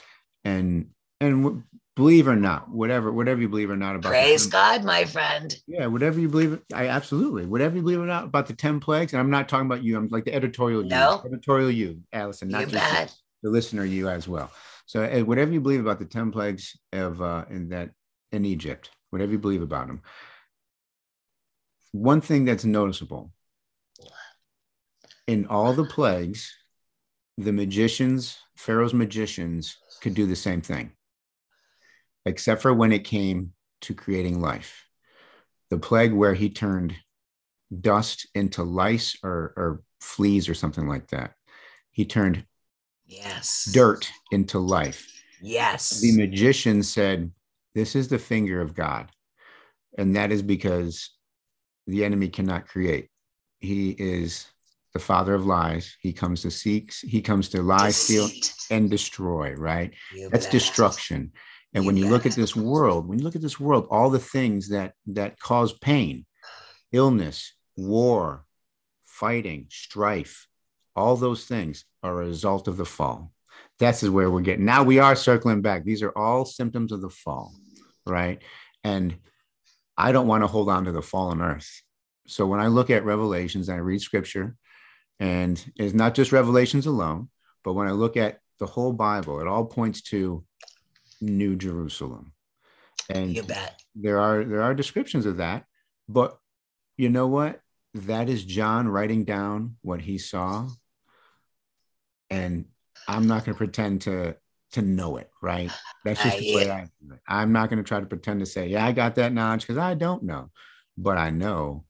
and 0.45 0.89
and 1.21 1.63
believe 1.97 2.29
or 2.29 2.37
not, 2.37 2.71
whatever 2.71 3.13
whatever 3.13 3.41
you 3.41 3.49
believe 3.49 3.71
or 3.71 3.77
not 3.77 3.97
about 3.97 4.11
Praise 4.11 4.43
ten- 4.43 4.51
God, 4.51 4.85
my 4.85 5.05
friend. 5.05 5.55
yeah, 5.67 5.87
whatever 5.87 6.19
you 6.19 6.29
believe, 6.29 6.61
I 6.73 6.89
absolutely 6.89 7.47
whatever 7.47 7.77
you 7.77 7.83
believe 7.83 8.01
or 8.01 8.07
not 8.07 8.25
about 8.25 8.47
the 8.47 8.55
ten 8.55 8.81
plagues. 8.81 9.13
And 9.13 9.21
I'm 9.21 9.31
not 9.31 9.49
talking 9.49 9.67
about 9.67 9.83
you. 9.85 9.97
I'm 9.97 10.09
like 10.09 10.25
the 10.25 10.35
editorial 10.35 10.83
No. 10.83 11.21
you, 11.25 11.31
editorial 11.31 11.71
you, 11.71 12.01
Alison, 12.13 12.49
You 12.51 12.57
not 12.57 12.69
just 12.69 12.91
bet. 12.91 13.15
the 13.43 13.51
listener 13.51 13.85
you 13.85 14.09
as 14.09 14.27
well 14.29 14.51
so 14.87 15.03
uh, 15.05 15.21
whatever 15.21 15.53
you 15.53 15.61
believe 15.61 15.81
about 15.81 15.99
the 16.01 16.05
10 16.05 16.31
plagues 16.33 16.77
of 16.93 17.23
uh 17.23 17.45
in 17.49 17.69
that 17.71 17.91
in 18.33 18.45
egypt 18.45 18.91
whatever 19.11 19.33
you 19.33 19.39
believe 19.39 19.63
about 19.63 19.87
them 19.87 20.03
one 21.93 22.21
thing 22.21 22.45
that's 22.45 22.65
noticeable 22.65 23.31
in 25.27 25.47
all 25.47 25.73
the 25.73 25.85
plagues 25.85 26.55
the 27.39 27.53
magicians 27.53 28.37
pharaoh's 28.57 28.93
magicians 28.93 29.77
could 30.03 30.13
do 30.15 30.27
the 30.27 30.37
same 30.37 30.61
thing 30.61 30.93
except 32.27 32.63
for 32.63 32.73
when 32.75 32.93
it 32.93 33.05
came 33.05 33.53
to 33.81 33.95
creating 33.95 34.41
life 34.41 34.87
the 35.71 35.79
plague 35.79 36.13
where 36.13 36.35
he 36.35 36.51
turned 36.51 36.95
dust 37.81 38.27
into 38.35 38.63
lice 38.63 39.17
or, 39.23 39.53
or 39.57 39.83
fleas 40.01 40.49
or 40.49 40.55
something 40.55 40.89
like 40.89 41.09
that 41.09 41.33
he 41.93 42.05
turned 42.05 42.45
Yes. 43.11 43.69
dirt 43.73 44.11
into 44.31 44.59
life. 44.59 45.07
Yes. 45.43 46.01
The 46.01 46.17
magician 46.17 46.83
said, 46.83 47.33
This 47.75 47.97
is 47.97 48.09
the 48.09 48.19
finger 48.19 48.61
of 48.61 48.75
God. 48.75 49.11
And 49.99 50.15
that 50.17 50.31
is 50.31 50.43
because 50.43 51.11
the 51.87 52.05
enemy 52.05 52.29
cannot 52.29 52.69
create. 52.69 53.09
He 53.59 53.91
is 53.91 54.47
the 54.93 55.01
father 55.01 55.35
of 55.35 55.45
lies. 55.45 55.97
He 56.01 56.13
comes 56.13 56.43
to 56.43 56.51
seek, 56.51 56.93
he 56.95 57.21
comes 57.21 57.49
to 57.51 57.63
lie, 57.63 57.91
steal, 57.91 58.31
and 58.71 58.89
destroy, 58.89 59.55
right? 59.55 59.93
You 60.15 60.31
That's 60.31 60.47
destruction. 60.47 61.33
And 61.73 61.85
You 61.85 61.89
when 61.89 61.97
you 61.97 62.09
look 62.09 62.27
at 62.27 62.33
this 62.33 62.57
world, 62.57 63.07
when 63.07 63.19
you 63.19 63.25
look 63.25 63.37
at 63.37 63.43
this 63.43 63.61
world, 63.61 63.87
all 63.91 64.11
the 64.11 64.19
things 64.19 64.69
that 64.71 64.95
that 65.07 65.39
cause 65.39 65.73
pain, 65.73 66.27
illness, 66.93 67.55
war, 67.77 68.45
fighting, 69.05 69.67
strife, 69.71 70.49
all 70.97 71.17
those 71.17 71.45
things 71.45 71.85
are 72.03 72.13
a 72.21 72.27
result 72.27 72.69
of 72.69 72.77
the 72.77 72.85
fall. 72.85 73.33
That's 73.79 74.03
is 74.03 74.11
where 74.11 74.31
we're 74.31 74.41
getting. 74.41 74.65
Now 74.65 74.83
we 74.83 74.99
are 74.99 75.15
circling 75.15 75.63
back. 75.63 75.85
These 75.85 76.03
are 76.03 76.17
all 76.17 76.45
symptoms 76.45 76.93
of 76.93 77.01
the 77.01 77.09
fall, 77.09 77.55
right? 78.07 78.43
And 78.85 79.17
I 79.97 80.13
don't 80.13 80.27
want 80.27 80.43
to 80.43 80.49
hold 80.49 80.69
on 80.69 80.85
to 80.85 80.93
the 80.93 81.03
fallen 81.03 81.41
earth. 81.41 81.83
So 82.27 82.47
when 82.47 82.61
I 82.61 82.69
look 82.69 82.91
at 82.91 83.05
Revelations, 83.05 83.69
and 83.69 83.77
I 83.77 83.81
read 83.81 84.01
scripture, 84.01 84.57
and 85.19 85.63
it's 85.77 85.95
not 85.95 86.15
just 86.15 86.33
Revelations 86.33 86.87
alone, 86.87 87.29
but 87.65 87.75
when 87.75 87.87
I 87.87 87.93
look 87.93 88.17
at 88.17 88.39
the 88.59 88.67
whole 88.67 88.93
Bible, 88.93 89.41
it 89.41 89.47
all 89.47 89.67
points 89.67 90.01
to 90.03 90.45
New 91.21 91.57
Jerusalem. 91.57 92.33
And 93.09 93.35
You 93.35 93.43
bet. 93.43 93.83
there 93.95 94.21
are 94.21 94.45
there 94.45 94.63
are 94.63 94.75
descriptions 94.75 95.27
of 95.27 95.39
that, 95.39 95.65
but 96.09 96.39
you 96.97 97.09
know 97.09 97.27
what? 97.27 97.61
That 97.95 98.29
is 98.29 98.45
John 98.45 98.87
writing 98.89 99.25
down 99.25 99.77
what 99.83 100.01
he 100.01 100.19
saw, 100.19 100.69
and 102.29 102.67
I'm 103.09 103.27
not 103.27 103.45
going 103.45 103.55
to 103.55 103.59
pretend 103.59 104.03
to 104.03 104.37
to 104.73 104.83
know 104.83 105.17
it. 105.17 105.31
Right? 105.43 105.73
That's 106.05 106.23
just 106.23 106.37
Uh, 106.37 106.41
the 106.41 106.55
way 106.55 106.67
yeah. 106.67 106.75
I. 106.75 106.81
do 107.03 107.15
it. 107.15 107.21
I'm 107.27 107.53
not 107.53 107.69
going 107.69 107.83
to 107.83 107.89
try 107.89 108.01
to 108.01 108.07
pretend 108.07 108.41
to 108.41 108.47
say, 108.47 108.69
yeah, 108.69 108.87
I 108.87 108.93
got 108.93 109.17
that 109.17 109.33
knowledge 109.33 109.63
because 109.63 109.79
I 109.79 109.95
don't 109.95 110.23
know, 110.23 110.51
but 110.97 111.19
I 111.19 111.31
know 111.31 111.85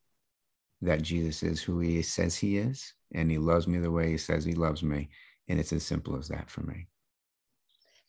that 0.83 1.03
Jesus 1.03 1.43
is 1.43 1.63
who 1.63 1.81
he 1.81 2.01
says 2.01 2.37
he 2.37 2.57
is, 2.57 2.95
and 3.15 3.31
he 3.31 3.37
loves 3.37 3.69
me 3.69 3.79
the 3.79 3.91
way 3.91 4.11
he 4.11 4.17
says 4.17 4.45
he 4.45 4.55
loves 4.55 4.83
me, 4.83 5.11
and 5.49 5.61
it's 5.61 5.73
as 5.75 5.85
simple 5.85 6.17
as 6.17 6.29
that 6.29 6.49
for 6.49 6.63
me. 6.63 6.87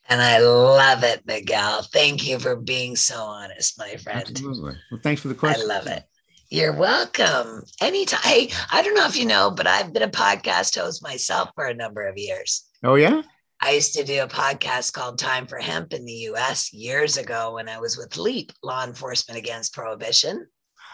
And 0.10 0.22
I 0.22 0.40
love 0.40 1.04
it, 1.04 1.26
Miguel. 1.26 1.84
Thank 1.84 2.28
you 2.28 2.40
for 2.40 2.56
being 2.56 2.96
so 2.96 3.16
honest, 3.16 3.78
my 3.78 3.96
friend. 3.96 4.26
Absolutely. 4.28 4.76
Well, 4.92 5.00
thanks 5.02 5.22
for 5.22 5.30
the 5.30 5.36
question. 5.36 5.70
I 5.70 5.74
love 5.74 5.88
it. 5.88 6.04
You're 6.50 6.74
welcome. 6.74 7.64
Anytime. 7.80 8.20
Hey, 8.24 8.52
I 8.72 8.82
don't 8.82 8.96
know 8.96 9.06
if 9.06 9.16
you 9.16 9.26
know, 9.26 9.52
but 9.52 9.68
I've 9.68 9.94
been 9.94 10.04
a 10.04 10.10
podcast 10.10 10.78
host 10.78 11.02
myself 11.02 11.50
for 11.56 11.66
a 11.66 11.74
number 11.74 12.06
of 12.08 12.18
years. 12.18 12.68
Oh 12.84 12.96
yeah. 12.96 13.22
I 13.62 13.72
used 13.72 13.94
to 13.94 14.04
do 14.04 14.24
a 14.24 14.28
podcast 14.28 14.92
called 14.92 15.20
Time 15.20 15.46
for 15.46 15.60
Hemp 15.60 15.94
in 15.94 16.04
the 16.04 16.28
US 16.32 16.74
years 16.74 17.18
ago 17.18 17.54
when 17.54 17.70
I 17.70 17.80
was 17.80 17.96
with 17.96 18.18
LEAP, 18.18 18.52
Law 18.64 18.84
Enforcement 18.84 19.38
Against 19.38 19.74
Prohibition. 19.74 20.48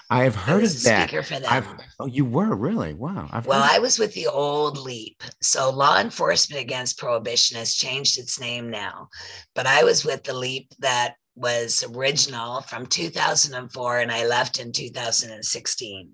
I 0.10 0.24
have 0.24 0.36
heard 0.36 0.64
of 0.64 0.84
that. 0.84 1.10
speaker 1.10 1.22
for 1.22 1.40
them. 1.40 1.52
I've, 1.52 1.68
oh, 2.00 2.06
you 2.06 2.24
were 2.24 2.56
really 2.56 2.94
wow. 2.94 3.28
I've 3.32 3.46
Well, 3.46 3.64
I 3.64 3.80
was 3.80 4.00
with 4.00 4.14
the 4.14 4.28
old 4.28 4.78
LEAP. 4.78 5.22
So 5.42 5.70
Law 5.70 6.00
Enforcement 6.00 6.62
Against 6.62 6.98
Prohibition 6.98 7.58
has 7.58 7.76
changed 7.76 8.18
its 8.18 8.40
name 8.40 8.70
now. 8.70 9.10
But 9.54 9.68
I 9.68 9.84
was 9.84 10.06
with 10.06 10.24
the 10.24 10.34
LEAP 10.34 10.74
that 10.80 11.16
was 11.36 11.84
original 11.96 12.62
from 12.62 12.88
2004 12.88 14.00
and 14.00 14.12
I 14.12 14.26
left 14.26 14.60
in 14.60 14.72
2016. 14.72 16.12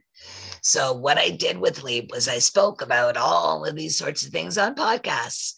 So 0.61 0.93
what 0.93 1.17
I 1.17 1.29
did 1.29 1.57
with 1.57 1.83
LEAP 1.83 2.11
was 2.11 2.27
I 2.27 2.39
spoke 2.39 2.81
about 2.81 3.15
all 3.15 3.65
of 3.65 3.75
these 3.75 3.97
sorts 3.97 4.25
of 4.25 4.31
things 4.31 4.57
on 4.57 4.75
podcasts. 4.75 5.53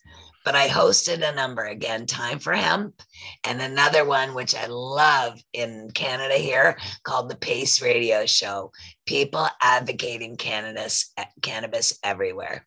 But 0.45 0.55
I 0.55 0.67
hosted 0.67 1.27
a 1.27 1.35
number 1.35 1.65
again, 1.65 2.05
Time 2.05 2.37
for 2.37 2.53
Hemp, 2.53 3.01
and 3.43 3.59
another 3.59 4.05
one 4.05 4.35
which 4.35 4.53
I 4.55 4.67
love 4.67 5.41
in 5.51 5.89
Canada 5.93 6.35
here 6.35 6.77
called 7.03 7.29
the 7.29 7.35
Pace 7.35 7.81
Radio 7.81 8.27
Show. 8.27 8.71
People 9.07 9.47
advocating 9.59 10.37
cannabis, 10.37 11.11
cannabis 11.41 11.97
everywhere. 12.03 12.65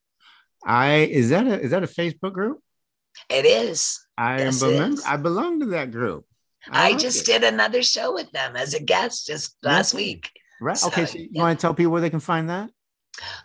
I 0.67 1.09
is 1.11 1.31
that 1.31 1.47
a 1.47 1.61
is 1.61 1.71
that 1.71 1.85
a 1.85 1.87
Facebook 1.87 2.33
group? 2.33 2.59
It 3.31 3.47
is. 3.47 4.05
I 4.19 4.39
yes, 4.39 4.63
am 4.63 4.97
I 5.07 5.17
belong 5.17 5.61
to 5.61 5.67
that 5.67 5.93
group. 5.93 6.25
I, 6.69 6.89
I 6.89 6.91
like 6.91 7.01
just 7.01 7.29
it. 7.29 7.33
did 7.33 7.45
another 7.45 7.83
show 7.83 8.13
with 8.13 8.31
them 8.33 8.57
as 8.57 8.75
a 8.75 8.83
guest 8.83 9.29
just 9.29 9.57
last 9.63 9.95
week. 9.95 10.31
Right. 10.61 10.77
So, 10.77 10.89
okay. 10.89 11.07
So 11.07 11.19
you 11.19 11.29
yeah. 11.31 11.43
want 11.43 11.59
to 11.59 11.63
tell 11.63 11.75
people 11.75 11.93
where 11.93 12.01
they 12.01 12.11
can 12.11 12.21
find 12.21 12.51
that? 12.51 12.71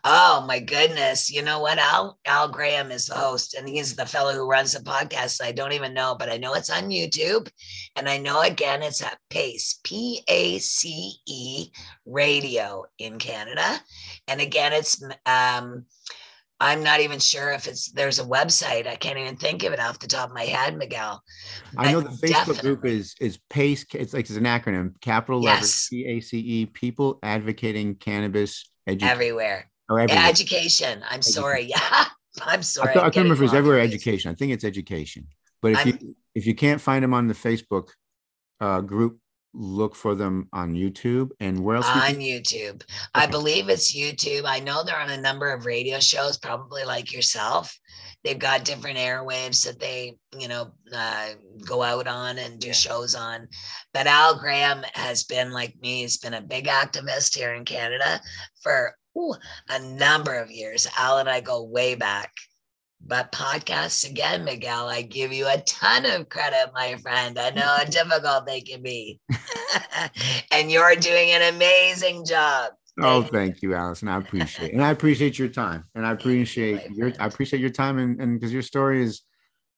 Oh 0.04 0.44
my 0.48 0.60
goodness. 0.60 1.32
You 1.32 1.42
know 1.42 1.60
what? 1.60 1.78
Al 1.78 2.20
Al 2.26 2.50
Graham 2.50 2.92
is 2.92 3.08
the 3.08 3.16
host 3.16 3.54
and 3.54 3.68
he's 3.68 3.96
the 3.96 4.06
fellow 4.06 4.34
who 4.34 4.50
runs 4.50 4.74
the 4.74 4.80
podcast. 4.80 5.42
I 5.42 5.52
don't 5.52 5.74
even 5.74 5.94
know, 5.94 6.16
but 6.18 6.30
I 6.30 6.38
know 6.38 6.54
it's 6.54 6.70
on 6.70 6.90
YouTube. 6.90 7.50
And 7.96 8.10
I 8.10 8.18
know 8.18 8.42
again 8.42 8.84
it's 8.84 9.02
at 9.02 9.18
Pace, 9.30 9.80
P-A-C-E 9.84 11.72
radio 12.06 12.86
in 12.98 13.20
Canada. 13.20 13.80
And 14.28 14.42
again, 14.42 14.74
it's 14.74 15.04
um 15.26 15.86
I'm 16.60 16.82
not 16.82 17.02
even 17.02 17.20
sure 17.20 17.52
if 17.52 17.68
it's 17.68 17.92
there's 17.92 18.20
a 18.20 18.26
website. 18.26 18.88
I 18.88 18.96
can't 18.96 19.18
even 19.18 19.36
think 19.36 19.64
of 19.64 19.74
it 19.74 19.80
off 19.80 20.00
the 20.00 20.08
top 20.08 20.30
of 20.30 20.36
my 20.36 20.44
head, 20.44 20.78
Miguel. 20.78 21.22
I 21.78 21.92
know 21.92 22.00
the 22.00 22.10
Facebook 22.10 22.30
definitely. 22.30 22.62
group 22.62 22.86
is 22.86 23.16
is 23.20 23.38
PACE. 23.50 23.86
It's 23.94 24.14
like 24.14 24.30
it's 24.30 24.38
an 24.38 24.46
acronym, 24.46 24.94
capital 25.02 25.44
yes. 25.44 25.56
letters 25.56 25.88
P 25.90 26.06
A 26.06 26.20
C 26.22 26.40
E. 26.40 26.66
People 26.68 27.20
advocating 27.22 27.96
cannabis 27.96 28.70
edu- 28.88 29.04
everywhere. 29.04 29.70
Oh, 29.90 29.96
everywhere. 29.96 30.26
Education. 30.26 31.04
I'm 31.04 31.20
education. 31.20 31.34
sorry. 31.34 31.64
Yeah, 31.64 32.06
I'm 32.42 32.64
sorry. 32.64 32.92
I, 32.92 32.94
th- 32.94 33.06
I 33.06 33.10
can't 33.10 33.24
remember 33.24 33.44
if 33.44 33.50
it's 33.50 33.54
everywhere. 33.54 33.80
Education. 33.80 34.32
I 34.32 34.36
think 34.36 34.52
it's 34.52 34.64
education. 34.64 35.28
But 35.62 35.74
if 35.74 35.78
I'm, 35.80 35.88
you 35.88 36.16
if 36.36 36.46
you 36.46 36.56
can't 36.56 36.82
find 36.82 37.04
them 37.04 37.14
on 37.14 37.28
the 37.28 37.34
Facebook 37.34 37.90
uh, 38.60 38.82
group, 38.82 39.20
look 39.54 39.96
for 39.96 40.16
them 40.16 40.48
on 40.52 40.74
YouTube 40.74 41.32
and 41.40 41.64
where 41.64 41.78
else? 41.78 41.88
On 41.88 42.16
YouTube. 42.16 42.76
Okay. 42.76 42.86
I 43.14 43.28
believe 43.28 43.70
it's 43.70 43.96
YouTube. 43.96 44.44
I 44.46 44.60
know 44.60 44.84
they're 44.84 45.00
on 45.00 45.10
a 45.10 45.22
number 45.22 45.52
of 45.52 45.66
radio 45.66 46.00
shows, 46.00 46.38
probably 46.38 46.84
like 46.84 47.14
yourself. 47.14 47.78
They've 48.24 48.40
got 48.40 48.64
different 48.64 48.98
airwaves 48.98 49.66
that 49.66 49.80
they, 49.80 50.16
you 50.38 50.48
know, 50.48 50.72
uh, 50.96 51.30
go 51.68 51.84
out 51.84 52.08
on 52.08 52.38
and 52.38 52.60
do 52.60 52.68
yeah. 52.68 52.74
shows 52.74 53.16
on. 53.16 53.48
But 53.94 54.08
Al 54.08 54.40
Graham 54.40 54.84
has 54.94 55.24
been 55.24 55.52
like 55.52 55.76
me. 55.82 56.02
He's 56.02 56.18
been 56.18 56.34
a 56.34 56.42
big 56.42 56.66
activist 56.68 57.36
here 57.36 57.54
in 57.54 57.66
Canada 57.66 58.22
for 58.62 58.96
ooh, 59.18 59.36
a 59.70 59.80
number 59.80 60.36
of 60.36 60.50
years. 60.50 60.88
Al 60.98 61.18
and 61.18 61.30
I 61.30 61.42
go 61.42 61.64
way 61.64 61.96
back. 61.96 62.32
But 63.06 63.34
podcasts 63.34 64.10
again, 64.10 64.46
Miguel, 64.46 64.88
I 64.88 65.02
give 65.02 65.34
you 65.34 65.48
a 65.48 65.62
ton 65.62 66.06
of 66.06 66.30
credit, 66.30 66.72
my 66.74 66.96
friend. 66.96 67.38
I 67.38 67.50
know 67.50 67.62
how 67.62 67.84
difficult 67.84 68.46
they 68.46 68.62
can 68.62 68.82
be. 68.82 69.20
and 70.52 70.72
you're 70.72 70.96
doing 70.96 71.32
an 71.32 71.54
amazing 71.54 72.26
job. 72.26 72.72
Oh, 73.02 73.24
thank 73.24 73.62
you, 73.62 73.74
Alison. 73.74 74.08
I 74.08 74.18
appreciate 74.18 74.70
it. 74.70 74.74
And 74.74 74.84
I 74.84 74.92
appreciate 74.92 75.38
your 75.38 75.50
time. 75.50 75.84
And 75.96 76.06
I 76.06 76.12
appreciate 76.12 76.92
your 76.92 77.12
I 77.20 77.26
appreciate 77.26 77.60
your 77.60 77.72
time 77.72 77.98
and 77.98 78.22
and 78.22 78.40
because 78.40 78.54
your 78.54 78.62
story 78.62 79.04
is 79.04 79.22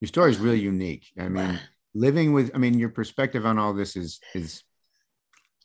your 0.02 0.08
story 0.08 0.30
is 0.32 0.38
really 0.38 0.60
unique. 0.60 1.06
I 1.18 1.30
mean, 1.30 1.60
living 1.96 2.34
with 2.34 2.52
I 2.54 2.58
mean 2.58 2.78
your 2.78 2.90
perspective 2.90 3.46
on 3.46 3.58
all 3.58 3.74
this 3.74 3.96
is 3.96 4.20
is 4.36 4.64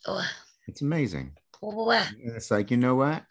oh. 0.07 0.25
it's 0.67 0.81
amazing. 0.81 1.33
Oh, 1.61 1.91
it's 2.17 2.49
like, 2.49 2.71
you 2.71 2.77
know 2.77 2.95
what? 2.95 3.23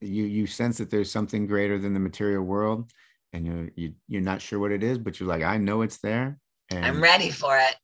You 0.00 0.24
you 0.24 0.46
sense 0.46 0.78
that 0.78 0.90
there's 0.90 1.12
something 1.12 1.46
greater 1.46 1.78
than 1.78 1.94
the 1.94 2.00
material 2.00 2.42
world 2.42 2.90
and 3.32 3.46
you're 3.46 3.70
you, 3.76 3.92
you're 4.08 4.22
not 4.22 4.42
sure 4.42 4.58
what 4.58 4.72
it 4.72 4.82
is, 4.82 4.98
but 4.98 5.18
you're 5.18 5.28
like, 5.28 5.42
I 5.42 5.58
know 5.58 5.82
it's 5.82 5.98
there. 5.98 6.38
And, 6.70 6.84
I'm 6.84 7.02
ready 7.02 7.30
for 7.30 7.56
it. 7.58 7.76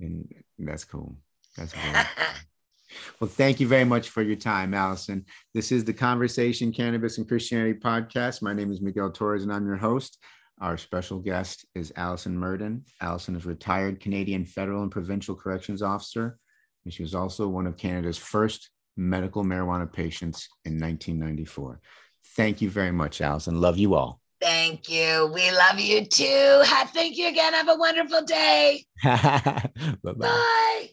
And 0.00 0.32
that's 0.58 0.84
cool. 0.84 1.16
That's 1.56 1.72
cool. 1.72 1.92
well, 3.20 3.30
thank 3.30 3.60
you 3.60 3.68
very 3.68 3.84
much 3.84 4.08
for 4.08 4.22
your 4.22 4.36
time, 4.36 4.74
Alison. 4.74 5.24
This 5.54 5.70
is 5.72 5.84
the 5.84 5.92
Conversation 5.92 6.72
Cannabis 6.72 7.18
and 7.18 7.28
Christianity 7.28 7.78
podcast. 7.78 8.42
My 8.42 8.52
name 8.52 8.72
is 8.72 8.80
Miguel 8.80 9.10
Torres, 9.10 9.42
and 9.42 9.52
I'm 9.52 9.66
your 9.66 9.76
host. 9.76 10.18
Our 10.60 10.76
special 10.76 11.18
guest 11.18 11.66
is 11.74 11.92
Alison 11.96 12.38
Myrden. 12.38 12.84
Alison 13.00 13.36
is 13.36 13.44
a 13.44 13.48
retired 13.48 14.00
Canadian 14.00 14.44
federal 14.44 14.82
and 14.82 14.92
provincial 14.92 15.34
corrections 15.34 15.82
officer, 15.82 16.38
and 16.84 16.92
she 16.92 17.02
was 17.02 17.14
also 17.14 17.48
one 17.48 17.66
of 17.66 17.76
Canada's 17.76 18.18
first 18.18 18.70
medical 18.96 19.42
marijuana 19.44 19.90
patients 19.90 20.48
in 20.64 20.78
1994. 20.78 21.80
Thank 22.36 22.62
you 22.62 22.70
very 22.70 22.92
much, 22.92 23.20
Alison. 23.20 23.60
Love 23.60 23.78
you 23.78 23.94
all. 23.94 24.21
Thank 24.42 24.88
you. 24.88 25.30
We 25.32 25.52
love 25.52 25.78
you 25.78 26.04
too. 26.04 26.62
Thank 26.92 27.16
you 27.16 27.28
again. 27.28 27.54
Have 27.54 27.68
a 27.68 27.76
wonderful 27.76 28.22
day. 28.22 28.84
Bye-bye. 29.04 30.12
Bye. 30.14 30.90